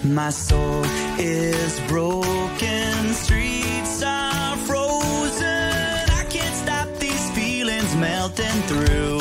My 0.03 0.31
soul 0.31 0.83
is 1.19 1.79
broken, 1.81 3.13
streets 3.13 4.01
are 4.01 4.57
frozen. 4.57 5.45
I 5.45 6.25
can't 6.27 6.55
stop 6.55 6.87
these 6.97 7.29
feelings 7.31 7.95
melting 7.97 8.61
through. 8.67 9.20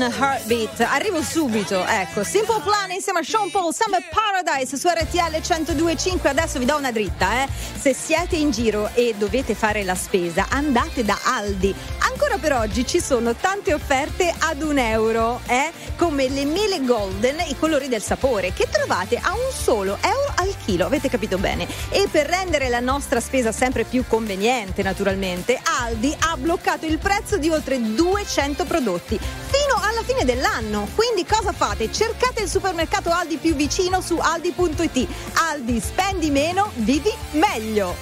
In 0.00 0.02
a 0.02 0.10
heartbeat. 0.10 0.80
Arrivo 0.80 1.22
subito, 1.22 1.84
ecco. 1.84 2.24
Simple 2.24 2.60
Plan 2.62 2.90
insieme 2.90 3.18
a 3.18 3.22
Sean 3.22 3.50
Paul, 3.50 3.74
Summer 3.74 4.02
Paradise 4.08 4.76
su 4.76 4.88
RTL 4.88 5.36
102.5. 5.36 6.26
Adesso 6.26 6.58
vi 6.58 6.64
do 6.64 6.76
una 6.76 6.90
dritta, 6.90 7.42
eh. 7.42 7.48
Se 7.78 7.92
siete 7.92 8.36
in 8.36 8.50
giro 8.50 8.90
e 8.94 9.14
dovete 9.16 9.54
fare 9.54 9.84
la 9.84 9.94
spesa, 9.94 10.46
andate 10.48 11.04
da 11.04 11.18
Aldi. 11.22 11.74
Ancora 11.98 12.38
per 12.38 12.54
oggi 12.54 12.86
ci 12.86 13.00
sono 13.00 13.34
tante 13.34 13.74
offerte 13.74 14.32
ad 14.38 14.62
un 14.62 14.78
euro, 14.78 15.40
eh? 15.46 15.70
Come 15.96 16.28
le 16.28 16.46
mele 16.46 16.82
golden, 16.82 17.36
i 17.46 17.56
colori 17.58 17.88
del 17.88 18.02
sapore, 18.02 18.52
che 18.54 18.68
trovate 18.70 19.18
a 19.20 19.32
un 19.32 19.52
solo 19.52 19.98
euro 20.00 20.32
al 20.36 20.54
chilo, 20.64 20.86
avete 20.86 21.10
capito 21.10 21.36
bene. 21.36 21.68
E 21.90 22.08
per 22.10 22.26
rendere 22.26 22.68
la 22.68 22.80
nostra 22.80 23.20
spesa 23.20 23.52
sempre 23.52 23.84
più 23.84 24.04
conveniente, 24.06 24.82
naturalmente, 24.82 25.60
Aldi 25.62 26.16
ha 26.18 26.36
bloccato 26.38 26.86
il 26.86 26.98
prezzo 26.98 27.36
di 27.36 27.50
oltre 27.50 27.78
200 27.80 28.64
prodotti 28.64 29.18
fino 29.18 29.59
alla 30.00 30.02
fine 30.02 30.24
dell'anno. 30.24 30.88
Quindi 30.94 31.26
cosa 31.26 31.52
fate? 31.52 31.92
Cercate 31.92 32.40
il 32.42 32.48
supermercato 32.48 33.10
Aldi 33.10 33.36
più 33.36 33.54
vicino 33.54 34.00
su 34.00 34.16
aldi.it. 34.16 35.06
Aldi, 35.34 35.78
spendi 35.80 36.30
meno, 36.30 36.70
vivi 36.76 37.10
meglio. 37.32 37.94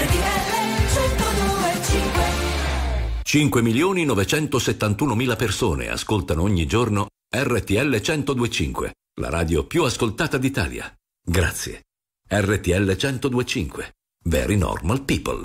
RTL 0.00 0.94
102.5 0.94 2.22
5 3.22 3.62
milioni 3.62 4.04
971 4.04 5.14
mila 5.14 5.36
persone 5.36 5.88
ascoltano 5.88 6.42
ogni 6.42 6.66
giorno 6.66 7.06
RTL 7.30 8.00
1025, 8.02 8.94
la 9.20 9.28
radio 9.28 9.66
più 9.66 9.84
ascoltata 9.84 10.38
d'Italia. 10.38 10.90
Grazie. 11.22 11.82
RTL 12.26 12.96
1025. 12.96 13.92
Very 14.24 14.56
normal 14.56 15.02
people. 15.02 15.44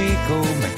o 0.00 0.77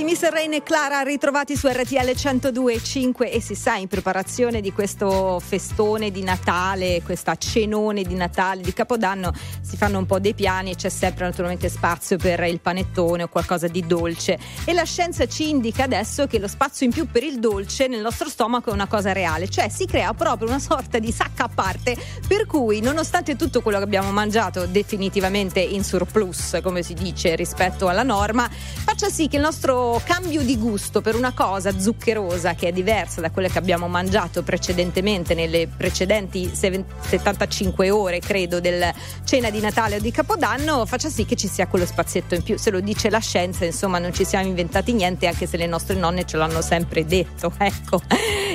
notti, 0.00 0.04
Miss 0.04 0.28
Rain 0.28 0.52
e 0.54 0.62
Clara 0.62 1.00
ritrovati 1.02 1.56
su 1.56 1.68
RTL 1.68 2.10
102.5 2.10 3.32
e 3.32 3.40
si 3.40 3.54
sa 3.54 3.76
in 3.76 3.88
preparazione 3.88 4.60
di 4.60 4.72
questo 4.72 5.40
festone 5.40 6.10
di 6.10 6.22
Natale, 6.22 7.02
questa 7.02 7.36
cenone 7.36 8.02
di 8.02 8.14
Natale, 8.14 8.62
di 8.62 8.72
Capodanno, 8.72 9.32
si 9.60 9.76
fanno 9.76 9.98
un 9.98 10.06
po' 10.06 10.18
dei 10.18 10.34
piani 10.34 10.72
e 10.72 10.74
c'è 10.74 10.88
sempre 10.88 11.24
naturalmente 11.24 11.68
spazio 11.68 12.16
per 12.16 12.40
il 12.44 12.60
panettone 12.60 13.24
o 13.24 13.28
qualcosa 13.28 13.68
di 13.68 13.86
dolce. 13.86 14.38
E 14.64 14.72
la 14.72 14.84
scienza 14.84 15.26
ci 15.26 15.48
indica 15.48 15.84
adesso 15.84 16.26
che 16.26 16.38
lo 16.38 16.48
spazio 16.48 16.86
in 16.86 16.92
più 16.92 17.10
per 17.10 17.22
il 17.22 17.38
dolce 17.38 17.86
nel 17.86 18.00
nostro 18.00 18.28
stomaco 18.28 18.70
è 18.70 18.72
una 18.72 18.86
cosa 18.86 19.12
reale, 19.12 19.48
cioè 19.48 19.68
si 19.68 19.86
crea 19.86 20.12
proprio 20.14 20.48
una 20.48 20.60
sorta 20.60 20.98
di 20.98 21.12
sacca 21.12 21.44
a 21.44 21.50
parte 21.52 21.96
per 22.26 22.46
cui 22.46 22.80
nonostante 22.80 23.36
tutto 23.36 23.60
quello 23.60 23.78
che 23.78 23.84
abbiamo 23.84 24.10
mangiato 24.10 24.66
definitivamente 24.66 25.60
in 25.60 25.84
surplus, 25.84 26.58
come 26.62 26.82
si 26.82 26.94
dice, 26.94 27.34
rispetto 27.34 27.88
alla 27.88 28.02
norma, 28.02 28.48
faccia 28.48 29.08
sì 29.08 29.28
che 29.28 29.36
il 29.36 29.42
nostro 29.42 29.89
cambio 30.04 30.42
di 30.42 30.56
gusto 30.58 31.00
per 31.00 31.16
una 31.16 31.32
cosa 31.32 31.78
zuccherosa 31.78 32.54
che 32.54 32.68
è 32.68 32.72
diversa 32.72 33.20
da 33.20 33.30
quella 33.30 33.48
che 33.48 33.58
abbiamo 33.58 33.88
mangiato 33.88 34.42
precedentemente 34.42 35.34
nelle 35.34 35.68
precedenti 35.68 36.50
seven- 36.54 36.84
75 37.00 37.90
ore, 37.90 38.20
credo, 38.20 38.60
del 38.60 38.92
cena 39.24 39.50
di 39.50 39.60
Natale 39.60 39.96
o 39.96 39.98
di 40.00 40.10
Capodanno, 40.10 40.84
faccia 40.86 41.08
sì 41.08 41.24
che 41.24 41.36
ci 41.36 41.48
sia 41.48 41.66
quello 41.66 41.86
spazietto 41.86 42.34
in 42.34 42.42
più. 42.42 42.58
Se 42.58 42.70
lo 42.70 42.80
dice 42.80 43.10
la 43.10 43.18
scienza, 43.18 43.64
insomma, 43.64 43.98
non 43.98 44.12
ci 44.12 44.24
siamo 44.24 44.46
inventati 44.46 44.92
niente, 44.92 45.26
anche 45.26 45.46
se 45.46 45.56
le 45.56 45.66
nostre 45.66 45.94
nonne 45.94 46.24
ce 46.24 46.36
l'hanno 46.36 46.62
sempre 46.62 47.04
detto. 47.04 47.52
Ecco. 47.70 48.00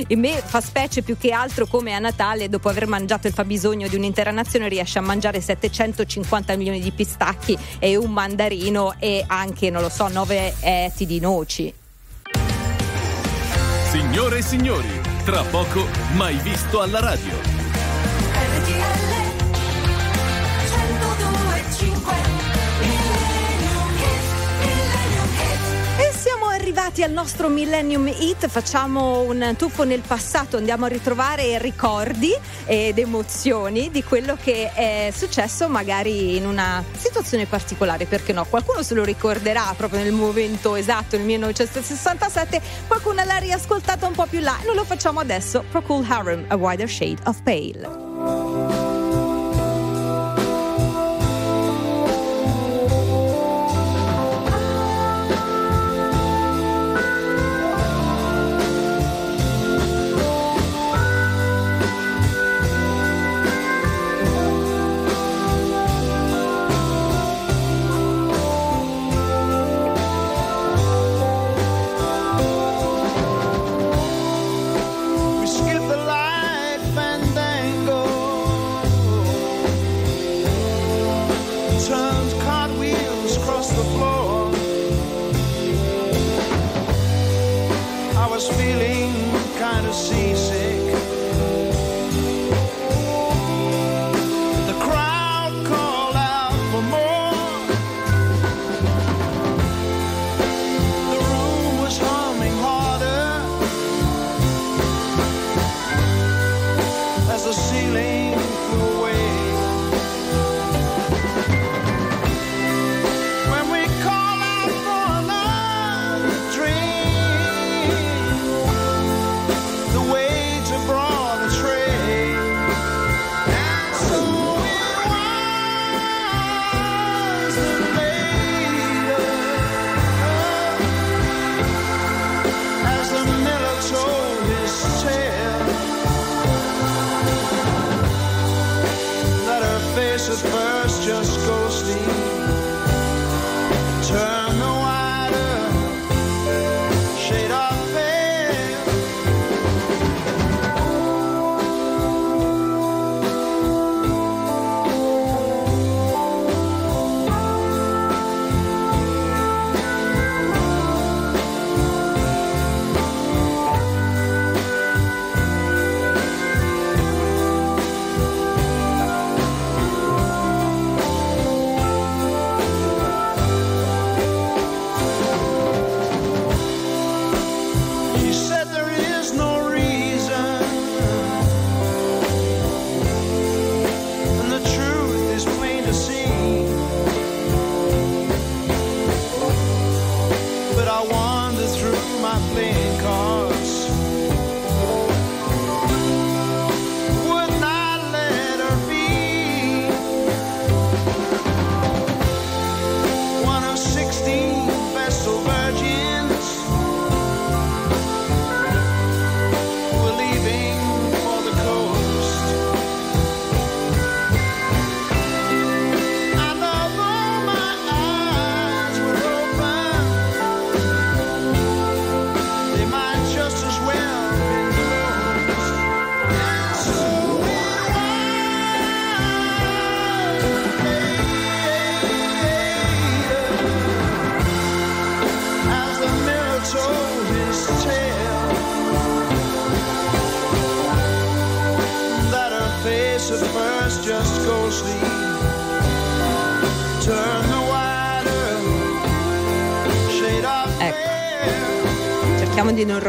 E 0.08 0.16
me 0.18 0.42
fa 0.44 0.60
specie 0.60 1.02
più 1.02 1.18
che 1.18 1.32
altro 1.32 1.68
come 1.68 1.94
a 1.94 2.00
Natale, 2.00 2.50
dopo 2.50 2.70
aver 2.70 2.86
mangiato 2.86 3.28
il 3.28 3.34
fabbisogno 3.34 3.88
di 3.88 3.96
un'intera 3.96 4.32
nazione, 4.32 4.68
riesce 4.68 4.98
a 4.98 5.02
mangiare 5.02 5.40
750 5.40 6.56
milioni 6.58 6.82
di 6.82 6.92
pistacchi 6.92 7.58
e 7.80 7.96
un 7.96 8.12
mandarino 8.12 8.96
e 9.00 9.24
anche, 9.26 9.70
non 9.70 9.82
lo 9.82 9.90
so, 9.90 10.08
9 10.08 10.56
etti 10.60 11.06
di 11.06 11.15
di 11.16 11.20
noci. 11.20 11.74
Signore 13.90 14.40
e 14.40 14.42
signori, 14.42 15.02
tra 15.24 15.44
poco 15.44 15.88
mai 16.16 16.36
visto 16.38 16.82
alla 16.82 17.00
radio. 17.00 17.38
RTL 18.34 19.14
102.5 20.66 22.35
arrivati 26.78 27.04
al 27.04 27.12
nostro 27.12 27.48
Millennium 27.48 28.06
Hit, 28.08 28.50
facciamo 28.50 29.22
un 29.22 29.54
tuffo 29.58 29.86
nel 29.86 30.02
passato, 30.06 30.58
andiamo 30.58 30.84
a 30.84 30.88
ritrovare 30.90 31.58
ricordi 31.58 32.36
ed 32.66 33.00
emozioni 33.00 33.90
di 33.92 34.04
quello 34.04 34.36
che 34.36 34.74
è 34.74 35.10
successo 35.16 35.70
magari 35.70 36.36
in 36.36 36.46
una 36.46 36.84
situazione 36.98 37.46
particolare, 37.46 38.04
perché 38.08 38.34
no? 38.34 38.44
Qualcuno 38.44 38.84
se 38.84 38.94
lo 38.94 39.06
ricorderà 39.06 39.74
proprio 39.78 40.04
nel 40.04 40.12
momento 40.12 40.76
esatto, 40.76 41.16
nel 41.16 41.26
1967, 41.26 42.62
qualcuno 42.88 43.24
l'ha 43.24 43.38
riascoltata 43.38 44.06
un 44.06 44.14
po' 44.14 44.26
più 44.26 44.42
là, 44.42 44.58
non 44.66 44.76
lo 44.76 44.84
facciamo 44.84 45.22
adesso, 45.22 45.64
Procol 45.72 46.06
Harum, 46.06 46.44
A 46.50 46.56
Wider 46.58 46.90
Shade 46.90 47.22
of 47.24 47.42
Pale. 47.42 48.85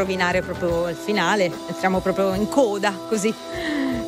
Rovinare 0.07 0.41
proprio 0.41 0.87
il 0.87 0.95
finale, 0.95 1.51
entriamo 1.67 1.99
proprio 1.99 2.33
in 2.33 2.47
coda 2.47 2.93
così. 3.09 3.33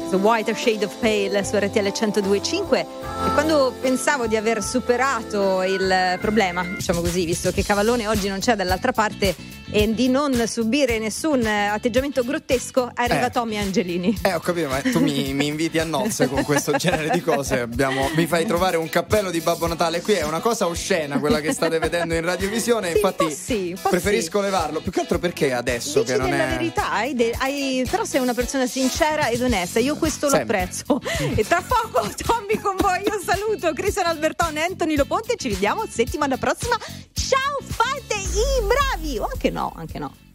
The 0.09 0.15
Whiter 0.15 0.57
Shade 0.57 0.85
of 0.85 0.95
Pale 0.95 1.43
su 1.43 1.57
RTL 1.57 1.87
102.5 1.87 2.75
e 2.77 2.85
quando 3.33 3.73
pensavo 3.79 4.25
di 4.25 4.37
aver 4.37 4.63
superato 4.63 5.61
il 5.63 6.17
problema, 6.19 6.63
diciamo 6.63 7.01
così, 7.01 7.25
visto 7.25 7.51
che 7.51 7.63
Cavallone 7.63 8.07
oggi 8.07 8.29
non 8.29 8.39
c'è 8.39 8.55
dall'altra 8.55 8.93
parte 8.93 9.35
e 9.71 9.93
di 9.93 10.09
non 10.09 10.45
subire 10.47 10.97
nessun 10.99 11.45
eh, 11.45 11.67
atteggiamento 11.67 12.23
grottesco, 12.23 12.89
arriva 12.93 13.27
Eh. 13.27 13.29
Tommy 13.29 13.57
Angelini. 13.57 14.17
Eh, 14.23 14.33
ho 14.33 14.39
capito, 14.39 14.67
ma 14.67 14.81
tu 14.81 14.99
mi, 14.99 15.33
mi 15.33 15.47
inviti 15.47 15.77
a 15.79 15.83
nozze 15.83 16.27
con 16.27 16.43
questo 16.43 16.71
genere 16.73 17.09
di 17.09 17.21
cose. 17.21 17.59
Abbiamo- 17.59 18.09
mi 18.15 18.25
fai 18.25 18.45
trovare 18.45 18.77
un 18.77 18.89
cappello 18.89 19.29
di 19.31 19.39
Babbo 19.41 19.67
Natale. 19.67 20.01
Qui 20.01 20.13
è 20.13 20.23
una 20.23 20.39
cosa 20.39 20.67
oscena 20.67 21.19
quella 21.19 21.39
che 21.39 21.53
state 21.53 21.77
vedendo 21.79 22.13
in 22.15 22.21
radiovisione. 22.25 22.89
infatti, 22.91 23.31
sì, 23.31 23.73
un 23.75 23.81
po' 23.81 23.89
preferisco 23.89 24.41
levarlo. 24.41 24.79
Più 24.81 24.91
che 24.91 25.01
altro 25.01 25.19
perché 25.19 25.53
adesso 25.53 25.99
Dici 26.01 26.11
che 26.13 26.17
non 26.17 26.29
della 26.29 26.47
è. 26.47 26.57
verità, 26.57 26.91
hai 26.91 27.13
de- 27.13 27.35
hai- 27.37 27.85
però 27.89 28.03
sei 28.05 28.21
una 28.21 28.33
persona 28.33 28.65
sincera 28.67 29.27
ed 29.29 29.41
onesta, 29.41 29.79
io 29.79 29.95
questo 29.95 30.27
lo 30.27 30.35
Sempre. 30.35 30.61
apprezzo. 30.61 30.99
E 31.35 31.45
tra 31.47 31.61
poco 31.65 32.07
Tommy 32.25 32.57
con 32.59 32.75
voi, 32.77 33.01
io 33.05 33.19
saluto 33.23 33.71
Cristian 33.73 34.07
Albertone 34.07 34.63
Anthony 34.63 34.95
Loponte, 34.95 35.35
ci 35.37 35.49
vediamo 35.49 35.85
settimana 35.89 36.37
prossima. 36.37 36.75
Ciao, 37.13 37.59
fate 37.65 38.08
i 38.33 38.65
bravi! 38.65 39.17
O 39.17 39.25
anche 39.25 39.49
no, 39.49 39.71
anche 39.75 39.99
no. 39.99 40.28